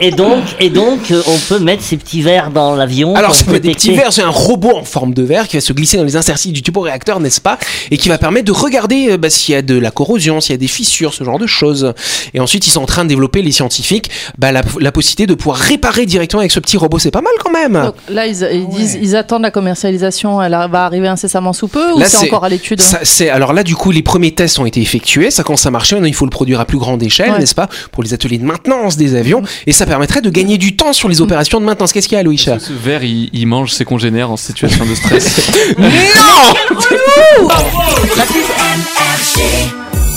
Et, 0.00 0.08
et 0.08 0.10
donc, 0.10 0.42
et 0.60 0.70
donc, 0.70 1.10
euh, 1.10 1.22
on 1.26 1.36
peut 1.48 1.58
mettre 1.60 1.82
ces 1.82 1.96
petits 1.96 2.22
verres 2.22 2.50
dans 2.50 2.74
l'avion. 2.74 3.14
Alors 3.14 3.34
ça 3.34 3.44
peut 3.44 3.54
être 3.56 3.62
des 3.62 3.72
petits 3.74 3.92
verres, 3.92 4.12
c'est 4.12 4.22
un 4.22 4.28
robot 4.30 4.76
en 4.76 4.84
forme 4.84 5.14
de 5.14 5.22
verre 5.22 5.46
qui 5.48 5.56
va 5.56 5.60
se 5.60 5.72
glisser 5.72 5.96
dans 5.96 6.04
les 6.04 6.16
interstices 6.16 6.52
du 6.52 6.62
turboréacteur, 6.62 7.20
n'est-ce 7.20 7.40
pas 7.40 7.58
Et 7.90 7.96
qui 7.96 8.08
va 8.08 8.18
permettre 8.18 8.46
de 8.46 8.52
regarder 8.52 9.10
euh, 9.12 9.16
bah, 9.18 9.30
s'il 9.30 9.54
y 9.54 9.56
a 9.56 9.62
de 9.68 9.78
la 9.78 9.90
corrosion, 9.90 10.40
s'il 10.40 10.52
y 10.52 10.54
a 10.54 10.58
des 10.58 10.66
fissures, 10.66 11.14
ce 11.14 11.22
genre 11.22 11.38
de 11.38 11.46
choses. 11.46 11.92
Et 12.34 12.40
ensuite 12.40 12.66
ils 12.66 12.70
sont 12.70 12.82
en 12.82 12.86
train 12.86 13.04
de 13.04 13.08
développer 13.08 13.42
les 13.42 13.52
scientifiques 13.52 14.10
bah, 14.38 14.50
la, 14.50 14.62
la 14.80 14.92
possibilité 14.92 15.26
de 15.26 15.34
pouvoir 15.34 15.58
réparer 15.58 16.06
directement 16.06 16.40
avec 16.40 16.52
ce 16.52 16.60
petit 16.60 16.76
robot. 16.76 16.98
C'est 16.98 17.10
pas 17.10 17.20
mal 17.20 17.32
quand 17.38 17.52
même. 17.52 17.74
Donc 17.74 17.94
là, 18.08 18.26
ils, 18.26 18.48
ils 18.52 18.68
disent, 18.68 18.98
ils 19.00 19.14
attendent 19.14 19.42
la 19.42 19.50
commercialisation. 19.50 20.42
Elle 20.42 20.52
va 20.52 20.84
arriver 20.84 21.08
incessamment 21.08 21.52
sous 21.52 21.68
peu 21.68 21.92
ou 21.92 21.98
Là, 21.98 22.08
c'est 22.08 22.26
encore 22.26 22.44
à 22.44 22.48
l'étude 22.48 22.80
c'est 23.02 23.28
alors 23.28 23.52
là 23.52 23.62
du 23.62 23.76
coup 23.76 23.90
les 23.90 24.02
premiers 24.02 24.32
tests 24.32 24.58
ont 24.58 24.66
été 24.66 24.80
effectués, 24.80 25.30
ça 25.30 25.42
commence 25.42 25.66
à 25.66 25.70
marcher, 25.70 25.96
maintenant 25.96 26.08
il 26.08 26.14
faut 26.14 26.24
le 26.24 26.30
produire 26.30 26.60
à 26.60 26.64
plus 26.64 26.78
grande 26.78 27.02
échelle, 27.02 27.30
Ouais. 27.32 27.38
n'est-ce 27.38 27.54
pas, 27.54 27.68
pour 27.92 28.02
les 28.02 28.14
ateliers 28.14 28.38
de 28.38 28.44
maintenance 28.44 28.96
des 28.96 29.14
avions, 29.14 29.42
et 29.66 29.72
ça 29.72 29.86
permettrait 29.86 30.20
de 30.20 30.30
gagner 30.30 30.58
du 30.58 30.76
temps 30.76 30.92
sur 30.92 31.08
les 31.08 31.20
opérations 31.20 31.60
de 31.60 31.66
maintenance. 31.66 31.92
Qu'est-ce 31.92 32.08
qu'il 32.08 32.16
y 32.16 32.20
a, 32.20 32.24
Louis 32.24 32.38
Ce 32.38 32.72
verre, 32.72 33.04
il, 33.04 33.30
il 33.32 33.46
mange 33.46 33.72
ses 33.72 33.84
congénères 33.84 34.30
en 34.30 34.36
situation 34.36 34.84
de 34.86 34.94
stress. 34.94 35.50
Non 35.78 37.48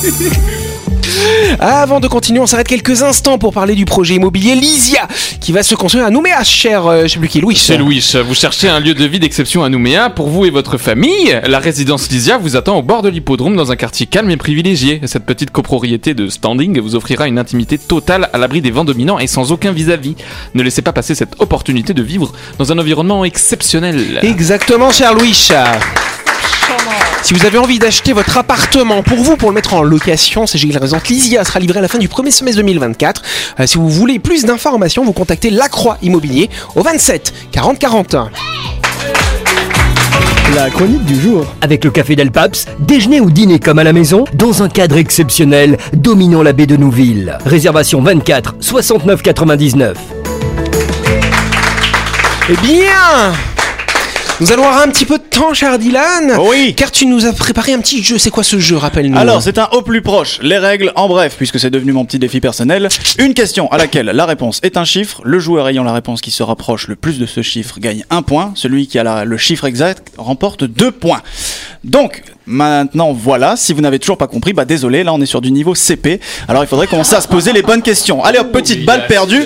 Avant 1.59 2.00
de 2.00 2.07
continuer, 2.07 2.39
on 2.39 2.47
s'arrête 2.47 2.67
quelques 2.67 3.03
instants 3.03 3.38
pour 3.38 3.53
parler 3.53 3.75
du 3.75 3.85
projet 3.85 4.15
immobilier 4.15 4.55
Lysia 4.55 5.07
qui 5.39 5.51
va 5.51 5.63
se 5.63 5.75
construire 5.75 6.05
à 6.05 6.09
Nouméa, 6.09 6.43
cher, 6.43 6.85
euh, 6.88 7.03
je 7.03 7.07
sais 7.09 7.19
plus 7.19 7.27
qui, 7.27 7.41
Louis. 7.41 7.55
C'est 7.55 7.77
Louis, 7.77 8.03
vous 8.25 8.35
cherchez 8.35 8.69
un 8.69 8.79
lieu 8.79 8.93
de 8.93 9.05
vie 9.05 9.19
d'exception 9.19 9.63
à 9.63 9.69
Nouméa 9.69 10.09
pour 10.09 10.29
vous 10.29 10.45
et 10.45 10.50
votre 10.50 10.77
famille 10.77 11.39
La 11.45 11.59
résidence 11.59 12.09
Lysia 12.09 12.38
vous 12.38 12.55
attend 12.55 12.77
au 12.77 12.81
bord 12.81 13.01
de 13.01 13.09
l'hippodrome 13.09 13.55
dans 13.55 13.71
un 13.71 13.75
quartier 13.75 14.05
calme 14.05 14.29
et 14.29 14.38
privilégié. 14.38 15.01
Cette 15.05 15.25
petite 15.25 15.51
copropriété 15.51 16.13
de 16.13 16.29
standing 16.29 16.79
vous 16.79 16.95
offrira 16.95 17.27
une 17.27 17.39
intimité 17.39 17.77
totale 17.77 18.29
à 18.33 18.38
l'abri 18.38 18.61
des 18.61 18.71
vents 18.71 18.85
dominants 18.85 19.19
et 19.19 19.27
sans 19.27 19.51
aucun 19.51 19.71
vis-à-vis. 19.71 20.15
Ne 20.53 20.63
laissez 20.63 20.81
pas 20.81 20.93
passer 20.93 21.15
cette 21.15 21.39
opportunité 21.39 21.93
de 21.93 22.01
vivre 22.01 22.31
dans 22.57 22.71
un 22.71 22.77
environnement 22.77 23.25
exceptionnel. 23.25 24.19
Exactement, 24.23 24.91
cher 24.91 25.13
Louis. 25.13 25.50
Si 27.23 27.33
vous 27.35 27.45
avez 27.45 27.57
envie 27.57 27.77
d'acheter 27.79 28.13
votre 28.13 28.37
appartement 28.37 29.03
pour 29.03 29.17
vous, 29.19 29.37
pour 29.37 29.49
le 29.49 29.55
mettre 29.55 29.75
en 29.75 29.83
location, 29.83 30.47
sachez 30.47 30.67
que 30.67 30.73
la 30.73 30.79
résidence 30.79 31.07
Lysia 31.07 31.43
sera 31.45 31.59
livrée 31.59 31.79
à 31.79 31.81
la 31.81 31.87
fin 31.87 31.99
du 31.99 32.07
premier 32.07 32.31
semestre 32.31 32.59
2024. 32.61 33.21
Euh, 33.59 33.67
si 33.67 33.77
vous 33.77 33.89
voulez 33.89 34.19
plus 34.19 34.43
d'informations, 34.43 35.05
vous 35.05 35.13
contactez 35.13 35.49
Lacroix 35.49 35.97
Immobilier 36.01 36.49
au 36.75 36.81
27 36.81 37.33
40 37.51 37.79
40. 37.79 38.15
La 40.55 40.69
chronique 40.69 41.05
du 41.05 41.19
jour. 41.19 41.45
Avec 41.61 41.85
le 41.85 41.91
Café 41.91 42.15
Del 42.15 42.31
Paps, 42.31 42.65
déjeuner 42.79 43.21
ou 43.21 43.29
dîner 43.29 43.59
comme 43.59 43.79
à 43.79 43.83
la 43.83 43.93
maison, 43.93 44.25
dans 44.33 44.63
un 44.63 44.69
cadre 44.69 44.97
exceptionnel, 44.97 45.77
dominant 45.93 46.41
la 46.41 46.53
baie 46.53 46.65
de 46.65 46.75
Nouville. 46.75 47.37
Réservation 47.45 48.01
24 48.01 48.55
69 48.59 49.21
99. 49.21 49.97
Eh 52.49 52.57
bien 52.57 53.31
nous 54.41 54.51
allons 54.51 54.63
avoir 54.63 54.81
un 54.81 54.88
petit 54.89 55.05
peu 55.05 55.19
de 55.19 55.24
temps, 55.24 55.53
cher 55.53 55.77
Dylan. 55.77 56.36
Oui. 56.39 56.74
Car 56.75 56.89
tu 56.91 57.05
nous 57.05 57.27
as 57.27 57.33
préparé 57.33 57.74
un 57.74 57.79
petit 57.79 58.01
jeu. 58.03 58.17
C'est 58.17 58.31
quoi 58.31 58.43
ce 58.43 58.57
jeu 58.60 58.75
Rappelle-nous? 58.75 59.15
Alors, 59.17 59.41
c'est 59.41 59.60
un 59.60 59.67
au 59.71 59.83
plus 59.83 60.01
proche. 60.01 60.39
Les 60.41 60.57
règles, 60.57 60.91
en 60.95 61.07
bref, 61.07 61.36
puisque 61.38 61.60
c'est 61.60 61.69
devenu 61.69 61.91
mon 61.91 62.05
petit 62.05 62.17
défi 62.17 62.41
personnel. 62.41 62.89
Une 63.19 63.36
question 63.36 63.71
à 63.71 63.77
laquelle 63.77 64.07
la 64.07 64.25
réponse 64.25 64.60
est 64.63 64.77
un 64.77 64.83
chiffre. 64.83 65.21
Le 65.24 65.38
joueur 65.39 65.69
ayant 65.69 65.83
la 65.83 65.93
réponse 65.93 66.21
qui 66.21 66.31
se 66.31 66.41
rapproche 66.41 66.88
le 66.88 66.95
plus 66.95 67.19
de 67.19 67.27
ce 67.27 67.43
chiffre 67.43 67.79
gagne 67.79 68.03
un 68.10 68.24
point. 68.24 68.51
Celui 68.55 68.88
qui 68.88 68.98
a 68.98 69.03
la- 69.03 69.25
le 69.25 69.38
chiffre 69.38 69.65
exact 69.65 70.07
remporte 70.17 70.63
deux 70.63 70.91
points. 70.91 71.21
Donc, 71.83 72.24
Maintenant, 72.48 73.13
voilà, 73.13 73.55
si 73.55 73.71
vous 73.74 73.81
n'avez 73.81 74.00
toujours 74.00 74.17
pas 74.17 74.27
compris, 74.27 74.51
bah 74.53 74.65
désolé, 74.65 75.03
là 75.03 75.13
on 75.13 75.21
est 75.21 75.25
sur 75.27 75.41
du 75.41 75.51
niveau 75.51 75.75
CP. 75.75 76.19
Alors 76.48 76.63
il 76.63 76.67
faudrait 76.67 76.88
commencer 76.88 77.15
à 77.15 77.21
se 77.21 77.27
poser 77.27 77.53
les 77.53 77.62
bonnes 77.62 77.81
questions. 77.83 78.24
Allez 78.24 78.39
hop, 78.39 78.51
petite 78.51 78.83
balle 78.86 79.05
perdue. 79.07 79.45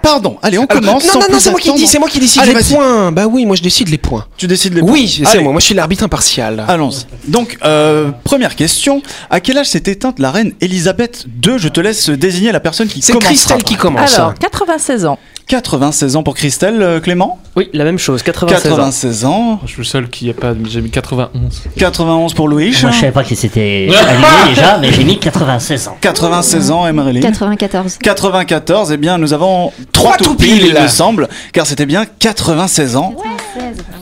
Pardon, 0.00 0.38
allez, 0.42 0.58
on 0.58 0.64
Alors, 0.64 0.80
commence. 0.82 1.04
non, 1.06 1.12
sans 1.14 1.20
non, 1.20 1.26
non, 1.32 1.38
c'est 1.40 1.50
moi 1.50 1.60
qui 1.60 1.72
dis, 1.74 1.86
c'est 1.86 1.98
moi 1.98 2.08
qui 2.08 2.20
décide 2.20 2.40
Allez, 2.42 2.54
les 2.54 2.60
vas-y. 2.60 2.72
points. 2.74 3.12
Bah 3.12 3.26
oui, 3.26 3.44
moi 3.44 3.56
je 3.56 3.62
décide 3.62 3.88
les 3.88 3.98
points. 3.98 4.24
Tu 4.36 4.46
décides 4.46 4.72
les 4.74 4.80
points. 4.80 4.92
Oui, 4.92 5.08
c'est 5.22 5.26
Allez. 5.26 5.42
moi. 5.42 5.52
Moi 5.52 5.60
je 5.60 5.66
suis 5.66 5.74
l'arbitre 5.74 6.04
impartial. 6.04 6.64
Allons-y. 6.68 7.04
Donc, 7.30 7.58
euh, 7.64 8.10
première 8.24 8.54
question. 8.56 9.02
À 9.28 9.40
quel 9.40 9.58
âge 9.58 9.66
s'est 9.66 9.82
éteinte 9.86 10.18
la 10.20 10.30
reine 10.30 10.52
Elisabeth 10.60 11.26
II 11.44 11.54
Je 11.58 11.68
te 11.68 11.80
laisse 11.80 12.08
désigner 12.10 12.52
la 12.52 12.60
personne 12.60 12.86
qui 12.88 13.02
C'est 13.02 13.12
commencera. 13.12 13.32
Christelle 13.34 13.62
qui 13.64 13.74
commence. 13.74 14.14
Alors, 14.14 14.34
96 14.34 15.04
ans. 15.06 15.18
96 15.48 16.16
ans 16.16 16.22
pour 16.22 16.34
Christelle, 16.34 16.82
euh, 16.82 17.00
Clément? 17.00 17.38
Oui, 17.56 17.70
la 17.72 17.84
même 17.84 17.98
chose, 17.98 18.22
96 18.22 18.66
ans. 18.72 18.76
96 18.76 19.24
ans. 19.24 19.60
Je 19.64 19.68
suis 19.68 19.78
le 19.78 19.84
seul 19.84 20.08
qui 20.10 20.28
a 20.30 20.34
pas. 20.34 20.52
J'ai 20.68 20.80
mis 20.82 20.90
91. 20.90 21.62
91 21.76 22.34
pour 22.34 22.48
Louis. 22.48 22.76
Moi, 22.82 22.90
je 22.92 23.00
savais 23.00 23.12
pas 23.12 23.24
qu'il 23.24 23.36
s'était 23.36 23.88
aligné 23.88 24.26
déjà, 24.54 24.76
mais 24.78 24.92
j'ai 24.92 25.04
mis 25.04 25.18
96 25.18 25.88
ans. 25.88 25.96
96 26.00 26.70
ans, 26.70 26.86
Emery. 26.86 27.20
94. 27.20 27.96
94, 28.02 28.92
eh 28.92 28.96
bien, 28.98 29.16
nous 29.18 29.32
avons 29.32 29.72
trois 29.92 30.12
Trois 30.16 30.16
tout 30.18 30.34
pile, 30.36 30.66
il 30.66 30.80
me 30.80 30.86
semble, 30.88 31.28
car 31.52 31.66
c'était 31.66 31.86
bien 31.86 32.04
96 32.18 32.96
ans. 32.96 33.14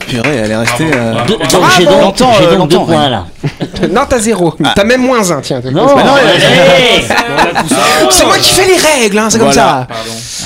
Purée, 0.07 0.35
elle 0.37 0.51
est 0.51 0.55
restée. 0.55 0.89
euh, 0.93 1.13
De- 1.25 1.33
donc 1.33 1.63
j'ai 1.77 1.83
donc, 1.85 2.01
Longtemps, 2.01 2.31
j'ai 2.39 2.45
euh, 2.45 2.55
donc 2.57 2.69
deux 2.69 2.77
points 2.77 3.03
ouais. 3.03 3.09
là. 3.09 3.25
Non, 3.91 4.01
t'as 4.07 4.19
zéro. 4.19 4.53
T'as 4.75 4.83
même 4.85 5.01
moins 5.01 5.29
un, 5.31 5.41
tiens. 5.41 5.59
Non, 5.71 5.85
Bah 5.95 6.03
non, 6.05 6.13
hey 6.17 7.03
C'est 8.09 8.25
moi 8.25 8.37
qui 8.37 8.49
fais 8.53 8.67
les 8.67 8.77
règles, 9.01 9.17
hein, 9.17 9.27
c'est 9.29 9.39
comme 9.39 9.51
ça. 9.51 9.87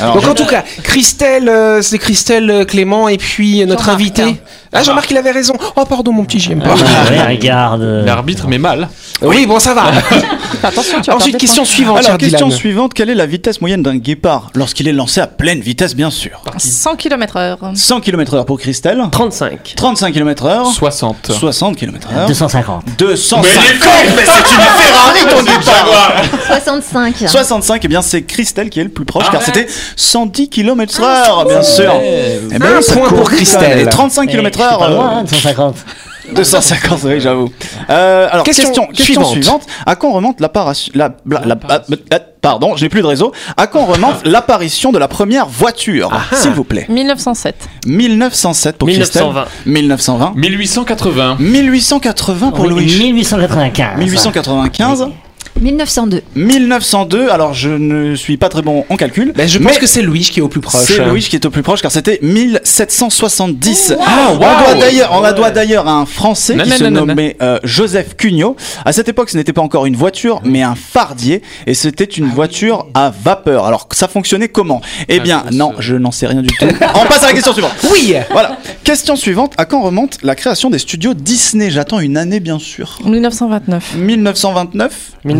Alors, 0.01 0.15
Donc 0.15 0.27
en 0.27 0.33
tout 0.33 0.45
cas, 0.45 0.63
Christelle, 0.91 1.47
euh, 1.47 1.81
c'est 1.81 1.97
Christelle 1.97 2.49
euh, 2.49 2.65
Clément 2.65 3.07
et 3.07 3.17
puis 3.17 3.61
euh, 3.61 3.65
notre 3.65 3.87
invité. 3.87 4.23
hein. 4.23 4.35
Ah, 4.73 4.83
Jean-Marc, 4.83 5.09
il 5.11 5.17
avait 5.17 5.31
raison. 5.31 5.53
Oh, 5.75 5.83
pardon, 5.85 6.13
mon 6.13 6.23
petit, 6.23 6.39
j'aime 6.39 6.61
pas. 6.61 6.75
Ouais, 6.75 7.27
regarde. 7.27 7.81
euh, 7.81 8.05
L'arbitre, 8.05 8.47
mais 8.47 8.57
mal. 8.57 8.87
Oui, 9.21 9.45
bon, 9.45 9.59
ça 9.59 9.73
va. 9.73 9.83
Attention, 10.63 11.01
tu 11.01 11.11
Ensuite, 11.11 11.37
question 11.37 11.65
suivante. 11.65 11.97
Alors, 12.05 12.17
question 12.17 12.47
Dylan. 12.47 12.57
suivante 12.59 12.93
quelle 12.93 13.09
est 13.09 13.15
la 13.15 13.25
vitesse 13.25 13.59
moyenne 13.61 13.83
d'un 13.83 13.97
guépard 13.97 14.49
lorsqu'il 14.55 14.87
est 14.87 14.93
lancé 14.93 15.19
à 15.19 15.27
pleine 15.27 15.59
vitesse, 15.59 15.93
bien 15.95 16.09
sûr 16.09 16.41
100 16.57 16.95
km/h. 16.95 17.75
100 17.75 17.99
km/h 18.01 18.45
pour 18.45 18.59
Christelle, 18.59 19.01
35. 19.11 19.73
35 19.75 20.13
km/h, 20.13 20.73
60. 20.73 21.31
60 21.33 21.75
km/h, 21.77 22.27
250. 22.27 22.83
250 22.97 23.51
Mais 24.15 24.23
c'est 24.25 24.53
une 24.53 24.61
Ferrari 24.61 25.19
ton 25.29 25.43
guépard 25.43 26.13
65. 26.47 27.15
65, 27.27 27.85
et 27.85 27.87
bien 27.89 28.01
c'est 28.01 28.21
Christelle 28.23 28.69
qui 28.69 28.79
est 28.79 28.83
le 28.83 28.89
plus 28.89 29.05
proche 29.05 29.29
car 29.31 29.41
c'était 29.41 29.67
110 29.97 30.47
km/h, 30.85 31.47
bien 31.47 31.63
sûr. 31.63 31.93
Eh 32.01 32.57
ben, 32.59 32.77
Un 32.77 32.81
ça 32.81 32.93
point 32.95 33.07
court 33.09 33.17
pour 33.19 33.29
Christelle. 33.31 33.79
Et 33.79 33.85
35 33.85 34.21
Eh, 34.23 34.25
je 34.25 34.31
suis 34.31 34.41
km/h. 34.41 34.79
pas 34.79 34.89
loin, 34.89 35.09
hein, 35.17 35.23
de 35.23 35.29
150. 35.29 35.75
250, 36.33 36.99
oui, 37.03 37.19
j'avoue. 37.19 37.49
Euh, 37.89 38.27
alors, 38.31 38.45
Question 38.45 38.67
question, 38.69 38.85
question, 38.87 39.03
suivante. 39.05 39.31
suivante. 39.33 39.61
À 39.85 39.95
quand 39.95 40.11
remonte 40.13 40.39
l'apparition. 40.39 40.91
La, 40.95 41.09
la- 41.29 41.41
la- 41.41 41.57
la- 41.67 41.81
la- 42.09 42.19
pardon, 42.41 42.77
je 42.77 42.83
n'ai 42.83 42.89
plus 42.89 43.01
de 43.01 43.07
réseau. 43.07 43.33
À 43.57 43.67
quand 43.67 43.83
remonte 43.85 44.25
l'apparition 44.25 44.91
de 44.93 44.97
la 44.99 45.07
première 45.09 45.47
voiture 45.47 46.09
S'il 46.31 46.51
vous 46.51 46.63
plaît? 46.63 46.85
1907. 46.87 47.55
1907 47.85 48.77
pour 48.77 48.87
1920. 48.87 49.43
Christelle. 49.43 49.73
1920. 49.73 50.33
1880. 50.35 51.35
1880 51.39 52.51
pour 52.51 52.65
Oui, 52.65 52.69
Louis. 52.69 52.85
1895. 52.85 53.97
1895. 53.97 55.07
1902. 55.59 56.21
1902. 56.35 57.29
Alors, 57.29 57.53
je 57.53 57.69
ne 57.69 58.15
suis 58.15 58.37
pas 58.37 58.49
très 58.49 58.61
bon 58.61 58.85
en 58.89 58.95
calcul. 58.97 59.33
Ben, 59.35 59.47
je 59.47 59.57
pense 59.59 59.73
mais 59.73 59.79
que 59.79 59.85
c'est 59.85 60.01
Louis 60.01 60.21
qui 60.21 60.39
est 60.39 60.41
au 60.41 60.47
plus 60.47 60.61
proche. 60.61 60.81
C'est 60.81 61.05
Louis 61.05 61.21
qui 61.21 61.35
est 61.35 61.45
au 61.45 61.49
plus 61.51 61.61
proche 61.61 61.81
car 61.81 61.91
c'était 61.91 62.19
1770. 62.21 63.93
Ah, 63.99 64.29
On 64.31 64.37
doit 64.37 64.73
d'ailleurs, 64.79 65.09
on 65.13 65.21
la 65.21 65.33
doit 65.33 65.51
d'ailleurs 65.51 65.87
à 65.87 65.93
un 65.93 66.05
Français 66.05 66.55
Non, 66.55 66.63
qui 66.63 66.69
non, 66.71 66.75
se 66.77 66.83
non, 66.85 66.89
non, 66.91 66.99
non. 67.01 67.05
nommait 67.07 67.37
euh, 67.41 67.59
Joseph 67.63 68.15
Cugnot. 68.17 68.55
À 68.85 68.91
cette 68.93 69.09
époque, 69.09 69.29
ce 69.29 69.37
n'était 69.37 69.53
pas 69.53 69.61
encore 69.61 69.85
une 69.85 69.95
voiture, 69.95 70.41
mais 70.43 70.61
un 70.63 70.75
fardier, 70.75 71.41
et 71.67 71.73
c'était 71.73 72.05
une 72.05 72.27
voiture 72.27 72.87
à 72.93 73.11
vapeur. 73.23 73.65
Alors, 73.65 73.87
ça 73.91 74.07
fonctionnait 74.07 74.47
comment? 74.49 74.81
Eh 75.09 75.17
Ah, 75.19 75.23
bien, 75.23 75.43
non, 75.51 75.73
je 75.79 75.95
n'en 75.95 76.11
sais 76.11 76.27
rien 76.27 76.41
du 76.41 76.47
tout. 76.49 76.65
on 76.95 77.05
passe 77.07 77.23
à 77.23 77.27
la 77.27 77.33
question 77.33 77.53
suivante. 77.53 77.73
Oui. 77.91 78.13
Voilà. 78.31 78.57
Question 78.83 79.15
suivante. 79.15 79.53
À 79.57 79.65
quand 79.65 79.81
remonte 79.81 80.17
la 80.23 80.35
création 80.35 80.69
des 80.69 80.79
studios 80.79 81.13
Disney? 81.13 81.69
J'attends 81.69 81.99
une 81.99 82.17
année, 82.17 82.39
bien 82.39 82.57
sûr. 82.59 82.99
1929. 83.05 83.95
1929, 83.97 84.93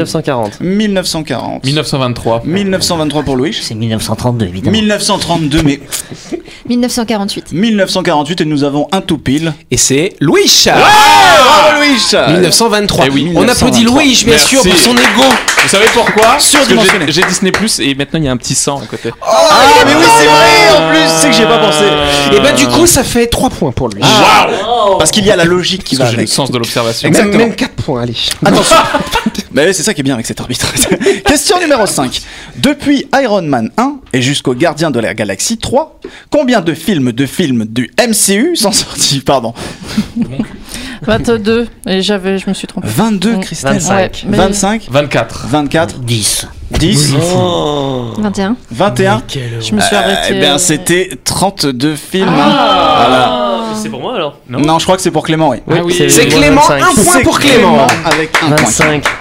1940. 0.05 0.59
1940, 0.61 1.63
1923. 1.63 2.41
1923 2.45 3.23
pour 3.23 3.35
Louis. 3.35 3.57
C'est 3.59 3.75
1932, 3.75 4.45
évidemment. 4.47 4.71
1932, 4.77 5.61
mais 5.63 5.79
1948. 6.69 7.51
1948 7.51 8.41
et 8.41 8.45
nous 8.45 8.63
avons 8.63 8.87
un 8.91 9.01
tout 9.01 9.17
pile. 9.17 9.53
Et 9.71 9.77
c'est 9.77 10.13
Louis. 10.19 10.49
Bravo 10.65 11.77
Louis 11.79 11.89
1923. 12.33 13.05
Eh 13.05 13.09
oui, 13.09 13.31
On 13.35 13.47
applaudit 13.47 13.79
1923. 13.85 14.01
Louis, 14.01 14.23
bien 14.25 14.37
sûr, 14.37 14.61
pour 14.61 14.77
son 14.77 14.91
ego. 14.93 15.23
Vous 15.63 15.69
savez 15.69 15.85
pourquoi? 15.93 16.39
Surdimensionné. 16.39 17.05
j'ai- 17.07 17.21
J'ai 17.21 17.27
Disney 17.27 17.51
Plus 17.51 17.79
et 17.79 17.93
maintenant 17.95 18.19
il 18.19 18.25
y 18.25 18.27
a 18.27 18.31
un 18.31 18.37
petit 18.37 18.55
sang 18.55 18.81
à 18.83 18.85
côté. 18.87 19.11
Ah 19.21 19.57
mais 19.85 19.93
oui 19.93 20.05
c'est 20.17 20.25
vrai 20.25 20.77
en 20.77 20.89
plus 20.89 20.99
c'est 21.19 21.27
que 21.29 21.33
j'y 21.35 21.41
ai 21.43 21.45
pas 21.45 21.59
pensé. 21.59 21.83
Et 22.35 22.39
ben 22.39 22.55
du 22.55 22.67
coup, 22.67 22.87
ça 22.87 23.03
fait 23.03 23.27
3 23.27 23.49
points 23.49 23.71
pour 23.71 23.89
lui. 23.89 24.01
Parce 24.97 25.11
qu'il 25.11 25.25
y 25.25 25.31
a 25.31 25.35
la 25.35 25.45
logique 25.45 25.83
qui 25.83 25.95
va 25.95 26.05
Parce 26.05 26.11
que 26.11 26.11
j'ai 26.13 26.17
le 26.17 26.21
avec. 26.21 26.33
sens 26.33 26.49
de 26.51 26.57
l'observation. 26.57 27.09
Même, 27.09 27.15
exactement. 27.15 27.45
même 27.45 27.55
4 27.55 27.73
points, 27.73 28.01
allez. 28.03 28.15
Attention. 28.45 28.75
Mais 29.53 29.73
c'est 29.73 29.83
ça 29.83 29.93
qui 29.93 29.99
est 30.01 30.03
bien 30.03 30.13
avec 30.13 30.25
cet 30.25 30.39
arbitre. 30.39 30.67
Question 31.25 31.59
numéro 31.59 31.85
5. 31.85 32.21
Depuis 32.57 33.05
Iron 33.21 33.41
Man 33.41 33.69
1 33.77 33.95
et 34.13 34.21
jusqu'au 34.21 34.53
Gardien 34.53 34.91
de 34.91 34.99
la 34.99 35.13
Galaxie 35.13 35.57
3, 35.57 35.99
combien 36.29 36.61
de 36.61 36.73
films 36.73 37.11
de 37.11 37.25
films 37.25 37.65
du 37.65 37.89
MCU 37.99 38.55
sont 38.55 38.71
sortis 38.71 39.19
Pardon? 39.21 39.53
22. 41.03 41.67
Et 41.87 42.01
j'avais, 42.01 42.37
je 42.37 42.47
me 42.47 42.53
suis 42.53 42.67
trompé. 42.67 42.87
22 42.87 43.35
Mm. 43.37 43.39
Christelle. 43.41 43.73
25. 43.73 43.95
Ouais, 43.97 44.11
mais- 44.27 44.37
25, 44.37 44.87
24. 44.89 45.45
24, 45.49 45.99
10. 45.99 46.47
10, 46.71 47.13
21. 48.19 48.55
21. 48.71 49.21
Je 49.59 49.73
me 49.75 49.81
suis 49.81 49.95
Euh, 49.95 49.99
arrêtée. 49.99 50.33
eh 50.35 50.39
bien 50.39 50.55
euh, 50.55 50.57
c'était 50.57 51.09
32 51.23 51.95
films. 51.95 52.29
Voilà. 52.33 53.47
C'est 53.81 53.89
pour 53.89 53.99
moi 54.01 54.15
alors 54.15 54.37
Non. 54.47 54.77
je 54.79 54.83
crois 54.83 54.95
que 54.95 55.01
c'est 55.01 55.11
pour 55.11 55.23
Clément, 55.25 55.49
oui. 55.49 55.57
Ah 55.69 55.75
oui. 55.83 55.95
C'est 56.09 56.27
Clément, 56.27 56.61
25. 56.61 56.81
un 56.81 56.93
point 57.03 57.13
C'est 57.17 57.23
pour 57.23 57.39
Clément. 57.39 57.87
avec 58.05 58.31
un 58.43 58.47
point. 58.49 58.57
25. 58.57 59.03
Ah, 59.05 59.09
putain. 59.09 59.20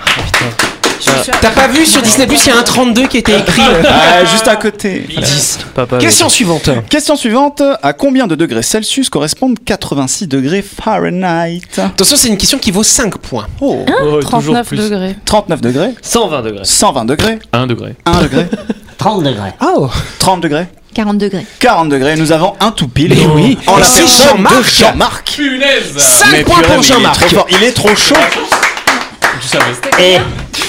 T'as 1.41 1.51
pas 1.51 1.69
vu 1.69 1.85
sur 1.87 2.03
Disney 2.03 2.27
Plus, 2.27 2.47
il 2.47 2.49
y 2.49 2.53
a 2.53 2.59
un 2.59 2.63
32 2.63 3.07
qui 3.07 3.19
était 3.19 3.39
écrit. 3.39 3.63
euh, 3.63 3.83
Ah, 3.89 4.25
juste 4.25 4.49
à 4.49 4.57
côté. 4.57 5.07
10. 5.09 5.59
Papa, 5.75 5.99
Question 5.99 6.29
suivante. 6.29 6.69
Question 6.89 7.17
suivante. 7.17 7.63
À 7.83 7.93
combien 7.93 8.27
de 8.27 8.35
degrés 8.35 8.63
Celsius 8.63 9.09
correspondent 9.11 9.57
86 9.65 10.27
degrés 10.29 10.63
Fahrenheit 10.63 11.61
Attention, 11.77 12.17
c'est 12.17 12.29
une 12.29 12.37
question 12.37 12.59
qui 12.59 12.71
vaut 12.71 12.83
5 12.83 13.19
points. 13.19 13.47
Oh. 13.61 13.85
Oh, 13.89 14.21
toujours 14.21 14.21
39 14.55 14.67
plus. 14.69 14.77
degrés. 14.79 15.17
39 15.25 15.61
degrés 15.61 15.91
120 16.03 16.43
degrés. 16.43 16.65
120 16.65 17.05
degrés 17.05 17.39
1 17.53 17.67
degré. 17.67 17.95
1 18.07 18.23
degré 18.23 18.47
30 18.99 19.23
degrés. 19.23 19.51
Oh 19.63 19.89
30 20.19 20.41
degrés 20.43 20.67
40 20.93 21.19
degrés. 21.19 21.47
40 21.61 21.89
degrés. 21.89 22.17
Nous 22.17 22.33
avons 22.33 22.55
un 22.59 22.73
tout 22.73 22.89
pile. 22.89 23.15
Eh 23.17 23.25
oui. 23.27 23.57
En 23.69 23.77
Et 23.79 23.81
la 23.81 23.87
personne 23.87 24.29
Jean-Marc. 24.29 24.75
Jean-Marc. 24.77 25.31
Punaise 25.37 25.97
5 25.97 26.27
Mais 26.33 26.43
points 26.43 26.63
pour 26.63 26.83
Jean-Marc. 26.83 27.33
Il 27.51 27.63
est 27.63 27.73
trop 27.73 27.95
chaud. 27.95 28.17
Tu 29.41 29.49
savais. 29.49 29.65
Et 30.01 30.19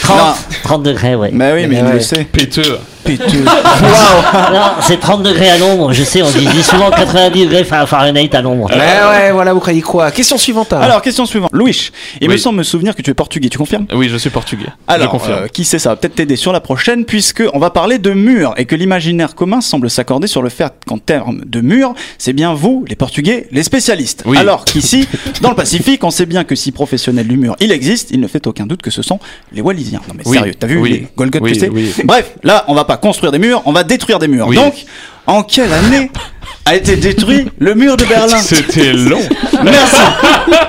30, 0.03 0.17
Non. 0.17 0.33
30 0.63 0.83
degrés, 0.83 1.15
ouais. 1.15 1.29
Mais 1.33 1.53
oui, 1.53 1.67
mais 1.67 1.77
il 1.77 1.83
Ouais. 1.85 1.93
le 1.93 1.99
sait. 1.99 2.23
Péteux. 2.25 2.79
Non, 4.53 4.71
c'est 4.81 4.99
30 4.99 5.23
degrés 5.23 5.49
à 5.49 5.57
l'ombre. 5.57 5.93
Je 5.93 6.03
sais, 6.03 6.21
on 6.21 6.29
dit, 6.29 6.45
dit 6.45 6.63
souvent 6.63 6.89
90 6.91 7.45
degrés 7.45 7.63
Fa- 7.63 7.85
Fahrenheit 7.85 8.29
à 8.33 8.41
l'ombre. 8.41 8.69
Ouais, 8.71 8.77
ouais, 8.77 9.31
voilà, 9.31 9.53
vous 9.53 9.59
croyez 9.59 9.81
quoi? 9.81 10.11
Question 10.11 10.37
suivante. 10.37 10.73
hein. 10.73 10.79
Alors, 10.81 11.01
question 11.01 11.25
suivante. 11.25 11.49
Louis, 11.53 11.89
il 12.19 12.29
me 12.29 12.37
semble 12.37 12.59
me 12.59 12.63
souvenir 12.63 12.95
que 12.95 13.01
tu 13.01 13.11
es 13.11 13.13
portugais. 13.13 13.49
Tu 13.49 13.57
confirmes? 13.57 13.85
Oui, 13.93 14.09
je 14.09 14.17
suis 14.17 14.29
portugais. 14.29 14.65
je 14.87 14.93
Alors, 14.93 15.09
confirme. 15.11 15.43
euh, 15.43 15.47
qui 15.47 15.63
sait, 15.63 15.79
ça 15.79 15.89
va 15.89 15.95
peut-être 15.95 16.15
t'aider 16.15 16.35
sur 16.35 16.51
la 16.53 16.59
prochaine, 16.61 17.05
puisque 17.05 17.43
on 17.53 17.59
va 17.59 17.69
parler 17.69 17.97
de 17.97 18.11
murs 18.11 18.53
et 18.57 18.65
que 18.65 18.75
l'imaginaire 18.75 19.35
commun 19.35 19.61
semble 19.61 19.89
s'accorder 19.89 20.27
sur 20.27 20.41
le 20.41 20.49
fait 20.49 20.71
qu'en 20.87 20.97
termes 20.97 21.41
de 21.45 21.61
murs, 21.61 21.93
c'est 22.17 22.33
bien 22.33 22.53
vous, 22.53 22.85
les 22.87 22.95
Portugais, 22.95 23.47
les 23.51 23.63
spécialistes. 23.63 24.23
Oui. 24.25 24.37
Alors 24.37 24.65
qu'ici, 24.65 25.07
dans 25.41 25.49
le 25.49 25.55
Pacifique, 25.55 26.03
on 26.03 26.11
sait 26.11 26.25
bien 26.25 26.43
que 26.43 26.55
si 26.55 26.71
professionnel 26.71 27.27
du 27.27 27.37
mur 27.37 27.55
il 27.59 27.71
existe, 27.71 28.09
il 28.11 28.19
ne 28.19 28.27
fait 28.27 28.45
aucun 28.47 28.65
doute 28.65 28.81
que 28.81 28.91
ce 28.91 29.01
sont 29.01 29.19
les 29.51 29.61
Wallisiens. 29.61 30.01
Non 30.07 30.13
mais 30.17 30.23
Oui. 30.25 30.37
sérieux, 30.37 30.53
t'as 30.57 30.67
vu 30.67 30.77
Oui. 30.77 30.89
les 30.91 31.07
Golgoth 31.15 31.41
Oui, 31.41 31.51
tu 31.53 31.59
sais? 31.59 31.69
oui. 31.69 31.91
Bref, 32.03 32.31
là, 32.43 32.65
on 32.67 32.73
va 32.73 32.85
pas 32.85 32.97
construire 33.01 33.31
des 33.31 33.39
murs, 33.39 33.61
on 33.65 33.71
va 33.73 33.83
détruire 33.83 34.19
des 34.19 34.27
murs. 34.27 34.47
Oui. 34.47 34.55
Donc, 34.55 34.73
en 35.27 35.43
quelle 35.43 35.71
année 35.73 36.09
a 36.65 36.75
été 36.75 36.95
détruit 36.95 37.47
le 37.59 37.73
mur 37.75 37.97
de 37.97 38.05
Berlin? 38.05 38.37
C'était 38.37 38.93
long. 38.93 39.21
Merci. 39.63 39.95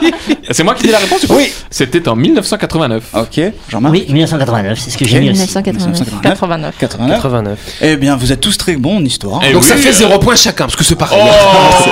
C'est 0.50 0.62
moi 0.64 0.74
qui 0.74 0.84
dis 0.86 0.92
la 0.92 0.98
réponse 0.98 1.22
ou 1.24 1.28
pas 1.28 1.34
Oui. 1.36 1.52
C'était 1.70 2.06
en 2.08 2.16
1989. 2.16 3.02
Ok, 3.14 3.40
Jean-Marc? 3.70 3.92
Oui, 3.94 4.06
1989, 4.08 4.78
c'est 4.78 4.90
ce 4.90 4.98
que 4.98 5.06
j'ai 5.06 5.20
mis 5.20 5.30
aussi. 5.30 5.40
1989. 5.40 6.22
89. 6.22 6.74
89. 6.78 7.16
89. 7.16 7.58
Eh 7.82 7.96
bien, 7.96 8.16
vous 8.16 8.32
êtes 8.32 8.40
tous 8.40 8.56
très 8.58 8.76
bons 8.76 8.98
en 8.98 9.04
histoire. 9.04 9.40
Eh 9.48 9.52
Donc 9.52 9.62
oui. 9.62 9.68
ça 9.68 9.76
fait 9.76 9.92
0 9.92 10.18
points 10.18 10.34
chacun, 10.36 10.64
parce 10.64 10.76
que 10.76 10.84
c'est 10.84 10.96
pareil. 10.96 11.20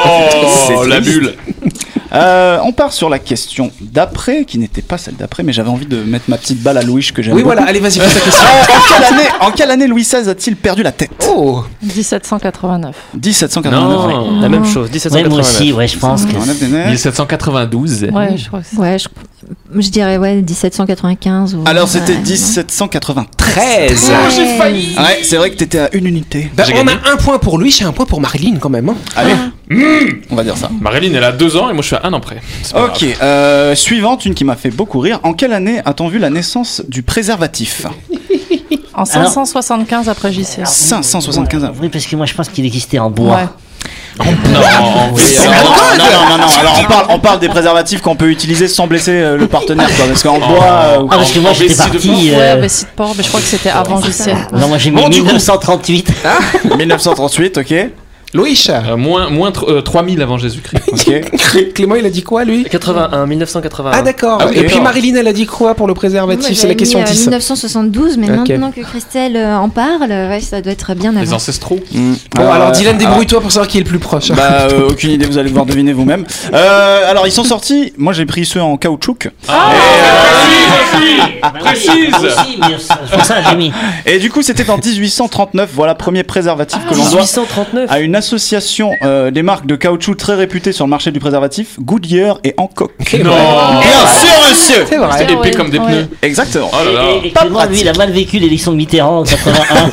Oh, 0.05 0.83
C'est 0.83 0.89
la 0.89 1.01
bulle. 1.01 1.35
Euh, 2.13 2.59
on 2.65 2.73
part 2.73 2.93
sur 2.93 3.09
la 3.09 3.19
question 3.19 3.71
d'après, 3.81 4.45
qui 4.45 4.59
n'était 4.59 4.83
pas 4.83 4.99
celle 4.99 5.15
d'après, 5.17 5.43
mais 5.43 5.53
j'avais 5.53 5.69
envie 5.71 5.87
de 5.87 6.03
mettre 6.03 6.25
ma 6.29 6.37
petite 6.39 6.61
balle 6.63 6.77
à 6.79 6.83
Louis 6.83 7.09
que 7.15 7.23
j'aime 7.23 7.35
Oui, 7.35 7.43
beaucoup. 7.43 7.55
voilà, 7.55 7.69
allez, 7.69 7.79
vas-y, 7.81 7.99
pose 8.01 8.13
ta 8.15 8.21
question. 8.21 8.45
Euh, 8.45 8.61
en, 8.77 8.89
quelle 8.89 9.05
année, 9.15 9.29
en 9.41 9.51
quelle 9.53 9.71
année 9.71 9.87
Louis 9.87 10.03
XVI 10.03 10.29
a-t-il 10.29 10.57
perdu 10.57 10.83
la 10.83 10.93
tête? 10.93 11.11
Oh 11.29 11.65
1789. 11.83 12.97
1789. 13.15 13.73
Non. 13.73 14.41
La 14.41 14.49
même 14.49 14.65
chose, 14.65 14.89
Ouais, 14.91 15.23
moi 15.29 15.39
1789. 15.39 15.41
aussi, 15.41 15.73
ouais, 15.73 15.89
je 15.89 15.99
pense 15.99 16.23
que. 16.25 16.33
89 16.33 16.59
des 16.59 16.69
neiges. 16.69 16.91
1792. 16.91 18.03
Ouais, 18.13 18.37
je 18.37 18.47
crois 18.49 18.61
que 18.61 18.67
c'est 18.71 18.77
Ouais, 18.77 18.99
je- 18.99 19.09
Je 19.75 19.89
dirais 19.89 20.19
ouais 20.19 20.37
1795 20.37 21.55
ou... 21.55 21.63
Alors 21.67 21.89
c'était 21.89 22.13
Ouais, 22.13 22.19
non. 22.19 22.25
1793. 22.25 24.11
Oh, 24.11 24.31
j'ai 24.35 24.57
failli. 24.59 24.95
Ouais, 24.97 25.21
c'est 25.23 25.37
vrai 25.37 25.51
que 25.51 25.57
t'étais 25.57 25.79
à 25.79 25.95
une 25.95 26.07
unité. 26.07 26.51
Bah, 26.57 26.65
on 26.75 26.87
a 26.87 27.13
un 27.13 27.17
point 27.17 27.39
pour 27.39 27.59
lui, 27.59 27.71
j'ai 27.71 27.85
un 27.85 27.93
point 27.93 28.07
pour 28.07 28.21
Marilyn 28.21 28.57
quand 28.61 28.69
même. 28.71 28.89
hein. 28.89 28.97
Allez, 29.17 29.35
on 30.31 30.37
va 30.37 30.45
dire 30.45 30.57
ça. 30.57 30.71
Marilyn, 30.81 31.15
elle 31.15 31.25
a 31.25 31.33
deux 31.33 31.57
ans 31.57 31.69
et 31.71 31.73
moi 31.73 31.83
je 31.83 31.89
suis 31.89 31.97
à 31.97 32.03
un 32.05 32.13
an 32.13 32.21
près. 32.21 32.41
Ok, 32.75 33.05
euh, 33.23 33.75
suivante, 33.75 34.25
une 34.27 34.35
qui 34.35 34.45
m'a 34.45 34.57
fait 34.57 34.71
beaucoup 34.71 34.99
rire. 35.01 35.21
En 35.23 35.33
quelle 35.33 35.53
année 35.53 35.81
a-t-on 35.85 36.09
vu 36.09 36.19
la 36.19 36.31
naissance 36.31 36.83
du 36.89 37.03
préservatif? 37.03 37.87
En 38.95 39.05
575 39.05 40.09
après 40.09 40.33
JC. 40.33 40.65
575 40.67 41.71
Oui, 41.81 41.89
parce 41.89 42.07
que 42.07 42.17
moi 42.17 42.27
je 42.27 42.35
pense 42.35 42.49
qu'il 42.49 42.67
existait 42.67 42.99
en 42.99 43.11
bois. 43.11 43.37
Ouais. 43.37 43.47
Non, 44.19 44.25
non, 44.27 44.31
non, 44.51 44.61
non, 45.99 46.29
non, 46.29 46.39
non, 46.39 46.47
alors 46.61 46.79
on 46.81 46.85
parle, 46.85 47.07
on 47.11 47.19
parle 47.19 47.39
des 47.41 47.49
préservatifs 47.49 48.01
qu'on 48.03 48.17
peut 48.17 48.31
utiliser 48.31 48.69
sans 48.69 48.87
blesser 48.87 49.13
euh, 49.13 49.37
le 49.37 49.47
partenaire, 49.47 49.89
quoi, 49.97 50.07
parce 50.07 50.23
qu'en 50.23 50.39
bois. 50.39 50.65
euh, 50.65 50.99
Ah, 51.11 51.17
parce 51.17 51.33
que 51.33 51.39
moi 51.39 51.53
j'étais 51.53 51.75
parti. 51.75 52.09
Ouais, 52.33 52.37
euh, 52.39 52.57
Bessie 52.61 52.85
de 52.85 52.91
Port, 52.97 53.15
mais 53.17 53.23
je 53.23 53.29
crois 53.29 53.41
que 53.41 53.47
c'était 53.47 53.71
avant 53.71 54.01
JC. 54.03 54.31
Non, 54.53 54.69
moi 54.69 54.79
j'ai 54.79 54.91
mis 54.91 55.01
Bon, 55.01 55.09
du 55.09 55.21
coup- 55.21 55.27
1938. 55.27 56.09
1938, 56.77 57.59
ok. 57.59 57.75
Loïc 58.33 58.71
euh, 58.71 58.97
moins 58.97 59.29
moins 59.29 59.51
tr- 59.51 59.69
euh, 59.69 59.81
3000 59.81 60.23
avant 60.23 60.39
Jésus-Christ. 60.39 60.85
Clément, 61.75 61.97
il 61.97 62.07
a 62.07 62.11
dit 62.11 62.23
quoi 62.23 62.45
lui? 62.45 62.63
81, 62.65 63.27
1981. 63.27 63.91
Ah 63.93 64.03
d'accord. 64.03 64.39
Ah 64.41 64.51
Et 64.55 64.65
puis. 64.65 64.79
Marilyn, 64.81 65.17
elle 65.17 65.27
a 65.27 65.33
dit 65.33 65.47
quoi 65.47 65.75
pour 65.75 65.89
le 65.89 65.95
préservatif? 65.95 66.57
C'est 66.57 66.69
la 66.69 66.75
question 66.77 67.01
mis, 67.01 67.05
euh, 67.05 67.09
10. 67.09 67.21
1972, 67.27 68.19
mais 68.19 68.31
Ok. 68.31 68.49
maintenant 68.49 68.71
que 68.71 68.83
Christelle 68.83 69.37
euh, 69.37 69.57
en 69.57 69.69
parle, 69.69 70.11
ouais, 70.11 70.41
ça 70.41 70.61
doit 70.61 70.73
être 70.73 70.95
bien 70.95 71.11
Les 71.13 71.19
avant. 71.23 71.37
ancestraux. 71.37 71.81
Mm. 71.93 72.13
Bon, 72.37 72.43
Euh, 72.43 72.51
alors 72.53 72.71
Dylan, 72.71 72.95
ah, 72.97 72.99
débrouille-toi 72.99 73.41
pour 73.41 73.51
savoir 73.51 73.67
qui 73.69 73.79
est 73.79 73.81
le 73.81 73.87
plus 73.87 73.99
proche. 73.99 74.31
Bah, 74.31 74.69
euh, 74.71 74.89
aucune 74.91 75.11
idée, 75.11 75.27
vous 75.27 75.39
allez 75.39 75.49
devoir 75.49 75.67
deviner 75.67 75.93
vous-même. 75.93 76.25
Euh, 76.55 77.11
alors, 77.11 77.27
ils 77.27 77.33
sont 77.33 77.45
sortis. 77.45 77.93
Moi, 77.99 78.13
j'ai 78.13 78.27
pris 78.27 78.45
ceux 78.47 78.61
en 78.63 78.77
caoutchouc. 78.77 79.29
Précise 81.61 82.15
aussi, 82.15 82.59
mais 82.61 82.79
ça- 82.79 83.01
c'est 83.09 83.17
pour 83.17 83.25
ça 83.25 83.37
j'ai 83.49 83.57
mis. 83.57 83.73
Et 84.07 84.19
du 84.19 84.31
coup, 84.31 84.43
c'était 84.43 84.69
en 84.71 84.77
1839. 84.79 85.71
Voilà, 85.75 85.95
premier 85.95 86.23
préservatif 86.23 86.79
que 86.89 86.95
l'on 86.95 87.03
doit 87.09 87.21
1839. 87.23 87.91
à 87.91 88.01
une 88.01 88.15
association 88.21 88.93
euh, 89.03 89.31
des 89.31 89.43
marques 89.43 89.67
de 89.67 89.77
caoutchouc 89.77 90.15
très 90.15 90.35
réputées 90.35 90.73
sur 90.73 90.85
le 90.85 90.91
marché 90.91 91.11
du 91.11 91.19
préservatif, 91.21 91.77
Goodyear 91.81 92.39
et 92.45 92.55
Hancock. 92.59 92.93
Non 93.25 93.31
Bien 93.81 94.07
sûr, 94.21 94.35
monsieur 94.51 94.85
C'est 94.89 94.97
vrai. 94.99 95.09
C'est 95.19 95.31
épais 95.33 95.51
comme 95.53 95.71
des 95.71 95.79
ouais. 95.79 95.87
pneus. 95.87 96.09
Exactement. 96.23 96.71
Oh 96.73 96.85
là 96.85 96.93
là. 96.93 97.05
Et, 97.25 97.29
et 97.29 97.31
Clément, 97.33 97.65
lui, 97.65 97.81
il 97.81 97.89
a 97.89 97.93
mal 97.95 98.11
vécu 98.13 98.39
l'élection 98.39 98.73
de 98.73 98.77
Mitterrand 98.77 99.21
en 99.21 99.25
81. 99.25 99.91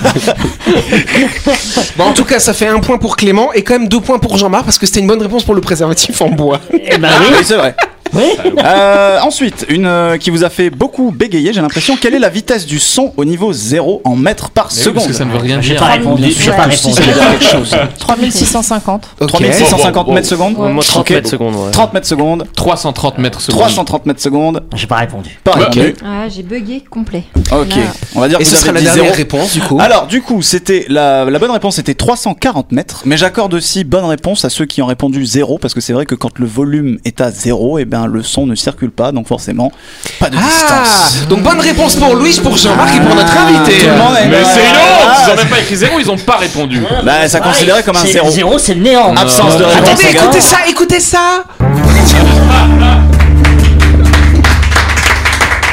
Bon, 1.97 2.03
en 2.05 2.13
tout 2.13 2.25
cas, 2.25 2.39
ça 2.39 2.53
fait 2.53 2.67
un 2.67 2.79
point 2.79 2.97
pour 2.97 3.15
Clément 3.15 3.53
et 3.53 3.63
quand 3.63 3.73
même 3.79 3.87
deux 3.87 4.01
points 4.01 4.19
pour 4.19 4.37
Jean-Marc 4.37 4.65
parce 4.65 4.77
que 4.77 4.85
c'était 4.85 4.99
une 4.99 5.07
bonne 5.07 5.21
réponse 5.21 5.43
pour 5.43 5.55
le 5.55 5.61
préservatif 5.61 6.21
en 6.21 6.29
bois. 6.29 6.59
Eh 6.73 6.97
ben 6.97 7.09
Ah 7.11 7.17
oui. 7.21 7.27
oui, 7.37 7.43
c'est 7.43 7.55
vrai. 7.55 7.75
Oui. 8.13 8.23
Euh, 8.63 9.19
ensuite, 9.21 9.65
une 9.69 9.85
euh, 9.85 10.17
qui 10.17 10.29
vous 10.29 10.43
a 10.43 10.49
fait 10.49 10.69
beaucoup 10.69 11.11
bégayer, 11.11 11.53
j'ai 11.53 11.61
l'impression. 11.61 11.95
Quelle 11.97 12.13
est 12.15 12.19
la 12.19 12.29
vitesse 12.29 12.65
du 12.65 12.79
son 12.79 13.13
au 13.17 13.25
niveau 13.25 13.53
0 13.53 14.01
en 14.03 14.15
mètres 14.15 14.49
par 14.49 14.67
Mais 14.67 14.73
oui, 14.77 14.79
seconde 14.83 14.93
parce 14.95 15.07
que 15.07 15.13
ça 15.13 15.25
ne 15.25 15.31
veut 15.31 15.37
rien 15.37 15.61
J'ai 15.61 15.71
dire. 15.73 15.79
pas 15.81 15.91
répondu. 15.91 16.23
J'ai 16.31 16.51
pas 16.51 16.63
répondu. 16.63 16.95
quelque 17.01 17.43
chose. 17.43 17.75
3650. 17.99 19.09
Ok. 19.21 19.27
3650 19.29 19.93
Bon, 19.93 20.03
bon, 20.11 20.13
mètres 20.15 20.27
secondes 20.27 20.55
moi 20.57 20.83
30 20.83 21.01
Ok. 21.01 21.09
mètres 21.11 21.29
secondes. 21.29 21.55
Ouais. 21.55 21.71
30 21.71 21.93
mètres 21.93 22.07
secondes. 22.07 22.45
330 22.55 23.17
mètres 23.19 23.41
secondes. 23.41 23.59
330 23.59 24.05
mètres 24.05 24.21
secondes. 24.21 24.63
J'ai 24.75 24.87
pas 24.87 24.97
répondu. 24.97 25.39
Pas 25.43 25.51
répondu. 25.53 25.95
Ah, 26.05 26.27
j'ai 26.29 26.43
bugué 26.43 26.83
complet. 26.89 27.23
Ok. 27.51 27.69
Là. 27.69 27.81
On 28.15 28.19
va 28.21 28.29
dire 28.29 28.39
Et 28.39 28.43
que 28.43 28.49
ce 28.49 28.55
vous 28.55 28.61
sera 28.61 28.69
avez 28.69 28.73
la 28.73 28.79
dit 28.81 28.85
dernière 28.85 29.03
zéro. 29.05 29.17
réponse 29.17 29.53
du 29.53 29.61
coup. 29.61 29.77
Alors, 29.79 30.07
du 30.07 30.21
coup, 30.21 30.41
c'était 30.41 30.85
la, 30.89 31.25
la 31.25 31.39
bonne 31.39 31.51
réponse 31.51 31.79
était 31.79 31.93
340 31.93 32.71
mètres, 32.71 33.01
mais 33.05 33.17
j'accorde 33.17 33.53
aussi 33.53 33.83
bonne 33.83 34.05
réponse 34.05 34.45
à 34.45 34.49
ceux 34.49 34.65
qui 34.65 34.81
ont 34.81 34.85
répondu 34.87 35.25
0 35.25 35.57
parce 35.57 35.73
que 35.73 35.81
c'est 35.81 35.93
vrai 35.93 36.05
que 36.05 36.15
quand 36.15 36.37
le 36.39 36.45
volume 36.45 36.99
est 37.05 37.21
à 37.21 37.31
0, 37.31 37.79
et 37.79 37.85
ben 37.85 37.96
le 38.05 38.21
son 38.21 38.45
ne 38.45 38.53
circule 38.55 38.91
pas, 38.91 39.11
donc 39.11 39.27
forcément 39.27 39.71
pas 40.19 40.29
de 40.29 40.37
Ah, 40.37 40.41
distance. 40.43 41.27
donc 41.27 41.41
bonne 41.41 41.59
réponse 41.59 41.95
pour 41.95 42.13
Louis, 42.15 42.39
pour 42.43 42.55
Jean-Marc 42.57 42.95
et 42.95 42.99
pour 42.99 43.15
notre 43.15 43.35
invité. 43.37 43.79
Tout 43.79 43.89
le 43.89 43.97
monde 43.97 44.15
est- 44.21 44.27
Mais 44.27 44.43
c'est 44.43 44.59
une 44.59 44.75
honte 44.75 45.07
Ah, 45.09 45.23
Ils 45.27 45.31
ont 45.31 45.35
même 45.35 45.47
pas 45.47 45.59
écrit 45.59 45.75
zéro, 45.75 45.99
ils 45.99 46.11
ont 46.11 46.17
pas 46.17 46.37
répondu. 46.37 46.81
Bah, 47.03 47.27
ça 47.27 47.39
considéré 47.39 47.81
comme 47.83 47.97
un 47.97 48.05
0. 48.05 48.29
Zéro, 48.29 48.59
c'est 48.59 48.73
le 48.75 48.81
néant. 48.81 49.15
Absence 49.15 49.57
de 49.57 49.63
réponse. 49.63 49.89
Attendez, 49.89 50.07
écoutez 50.17 50.41
ça, 50.41 50.57
écoutez 50.67 50.99
ça. 50.99 51.43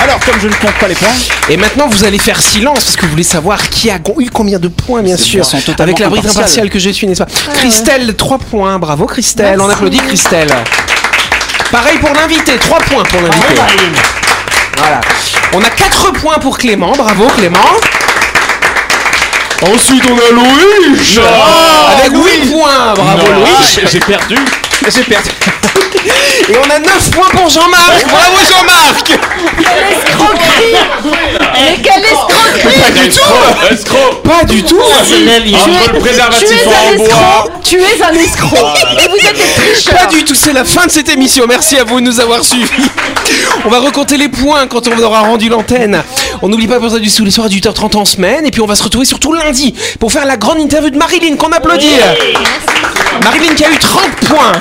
Alors, 0.02 0.20
comme 0.20 0.34
je 0.40 0.48
ne 0.48 0.52
compte 0.54 0.74
pas 0.78 0.88
les 0.88 0.94
points, 0.94 1.08
Et 1.48 1.56
maintenant, 1.56 1.88
vous 1.88 2.04
allez 2.04 2.18
faire 2.18 2.40
silence 2.40 2.84
parce 2.84 2.96
que 2.96 3.02
vous 3.06 3.12
voulez 3.12 3.22
savoir 3.22 3.58
qui 3.70 3.90
a 3.90 3.98
eu 4.18 4.28
combien 4.30 4.58
de 4.58 4.68
points, 4.68 5.02
bien 5.02 5.16
sûr. 5.16 5.46
Avec 5.78 5.98
la 5.98 6.08
bride 6.08 6.20
impartiale. 6.20 6.42
impartiale 6.44 6.70
que 6.70 6.78
je 6.78 6.90
suis, 6.90 7.06
n'est-ce 7.06 7.22
pas? 7.22 7.30
Christelle, 7.54 8.14
3 8.14 8.38
points. 8.38 8.78
Bravo, 8.78 9.06
Christelle. 9.06 9.58
On 9.60 9.68
applaudit 9.68 9.98
Christelle. 9.98 10.48
Pareil 11.70 11.98
pour 11.98 12.12
l'invité, 12.14 12.56
3 12.56 12.78
points 12.80 13.02
pour 13.04 13.20
l'invité. 13.20 13.54
Voilà. 14.76 15.00
On 15.52 15.60
a 15.62 15.70
4 15.70 16.12
points 16.12 16.38
pour 16.38 16.58
Clément. 16.58 16.92
Bravo, 16.92 17.26
Clément. 17.36 17.58
Ensuite, 19.62 20.04
on 20.10 20.18
a 20.18 20.30
Louis. 20.32 21.18
Avec 21.92 22.12
8 22.12 22.52
points. 22.52 22.94
Bravo, 22.94 23.32
Non, 23.32 23.40
Louis. 23.40 23.86
J'ai 23.90 24.00
perdu. 24.00 24.36
J'ai 24.88 25.02
perdu. 25.04 25.30
Et 26.48 26.52
on 26.58 26.70
a 26.70 26.78
9 26.78 27.10
points 27.10 27.28
pour 27.30 27.48
Jean-Marc. 27.48 28.06
Bravo, 28.06 28.36
Jean-Marc. 28.50 29.12
Mais 31.54 31.80
quelle 31.82 32.04
escroquerie 32.04 32.80
Pas 32.82 32.90
du 32.90 33.08
tout. 33.08 33.72
Escroc 33.72 34.22
Pas 34.22 34.44
du 34.44 34.62
tout. 34.62 34.78
Entre 34.80 35.14
le 35.14 35.94
Tu 35.94 36.00
préservatif 36.00 36.50
es 36.50 36.66
un 36.66 36.92
en 36.92 36.96
bois. 36.96 37.06
escroc 37.06 37.52
Tu 37.62 37.76
es 37.80 38.02
un 38.02 38.12
escroc 38.12 38.74
Et 38.98 39.08
vous 39.08 39.16
êtes 39.26 39.36
des 39.36 39.72
tricheurs 39.72 39.96
Pas 39.96 40.06
du 40.06 40.24
tout, 40.24 40.34
c'est 40.34 40.52
la 40.52 40.64
fin 40.64 40.86
de 40.86 40.90
cette 40.90 41.08
émission. 41.08 41.46
Merci 41.48 41.78
à 41.78 41.84
vous 41.84 42.00
de 42.00 42.04
nous 42.04 42.20
avoir 42.20 42.44
suivis. 42.44 42.68
On 43.64 43.70
va 43.70 43.78
recompter 43.80 44.16
les 44.18 44.28
points 44.28 44.66
quand 44.66 44.86
on 44.88 44.98
aura 45.02 45.20
rendu 45.20 45.48
l'antenne. 45.48 46.02
On 46.42 46.48
n'oublie 46.48 46.66
pas 46.68 46.78
pour 46.78 46.90
ça 46.90 46.98
du 46.98 47.08
sous 47.08 47.24
les 47.24 47.30
soirs 47.30 47.46
à 47.46 47.50
18h30 47.50 47.96
en 47.96 48.04
semaine. 48.04 48.44
Et 48.44 48.50
puis 48.50 48.60
on 48.60 48.66
va 48.66 48.74
se 48.74 48.82
retrouver 48.82 49.06
surtout 49.06 49.32
lundi 49.32 49.72
pour 49.98 50.12
faire 50.12 50.26
la 50.26 50.36
grande 50.36 50.58
interview 50.60 50.90
de 50.90 50.98
Marilyn 50.98 51.36
qu'on 51.36 51.52
applaudit. 51.52 51.88
Marilyn 53.22 53.54
qui 53.54 53.64
a 53.64 53.70
eu 53.70 53.78
30 53.78 54.02
points. 54.28 54.52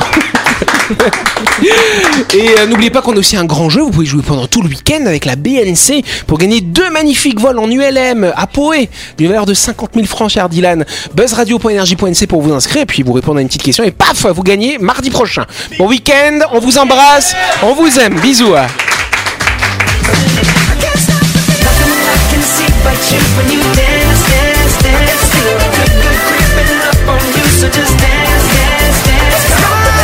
Et 2.33 2.49
euh, 2.59 2.65
n'oubliez 2.67 2.89
pas 2.89 3.01
qu'on 3.01 3.15
a 3.15 3.19
aussi 3.19 3.37
un 3.37 3.45
grand 3.45 3.69
jeu. 3.69 3.81
Vous 3.81 3.91
pouvez 3.91 4.05
jouer 4.05 4.21
pendant 4.25 4.47
tout 4.47 4.61
le 4.61 4.69
week-end 4.69 5.05
avec 5.05 5.25
la 5.25 5.35
BNC 5.35 6.03
pour 6.27 6.37
gagner 6.37 6.61
deux 6.61 6.89
magnifiques 6.89 7.39
vols 7.39 7.59
en 7.59 7.69
ULM 7.69 8.31
à 8.35 8.47
Poé 8.47 8.89
d'une 9.17 9.27
valeur 9.27 9.45
de 9.45 9.53
50 9.53 9.91
000 9.93 10.05
francs, 10.05 10.31
cher 10.31 10.49
Dylan. 10.49 10.85
Buzzradio.energie.nc 11.13 12.27
pour 12.27 12.41
vous 12.41 12.53
inscrire 12.53 12.83
et 12.83 12.85
puis 12.85 13.03
vous 13.03 13.13
répondre 13.13 13.37
à 13.37 13.41
une 13.41 13.47
petite 13.47 13.63
question 13.63 13.83
et 13.83 13.91
paf, 13.91 14.25
vous 14.25 14.43
gagnez 14.43 14.77
mardi 14.77 15.09
prochain. 15.09 15.45
Bon 15.77 15.87
week-end, 15.87 16.39
on 16.51 16.59
vous 16.59 16.77
embrasse, 16.77 17.35
on 17.61 17.73
vous 17.73 17.99
aime, 17.99 18.19
bisous. 18.19 18.53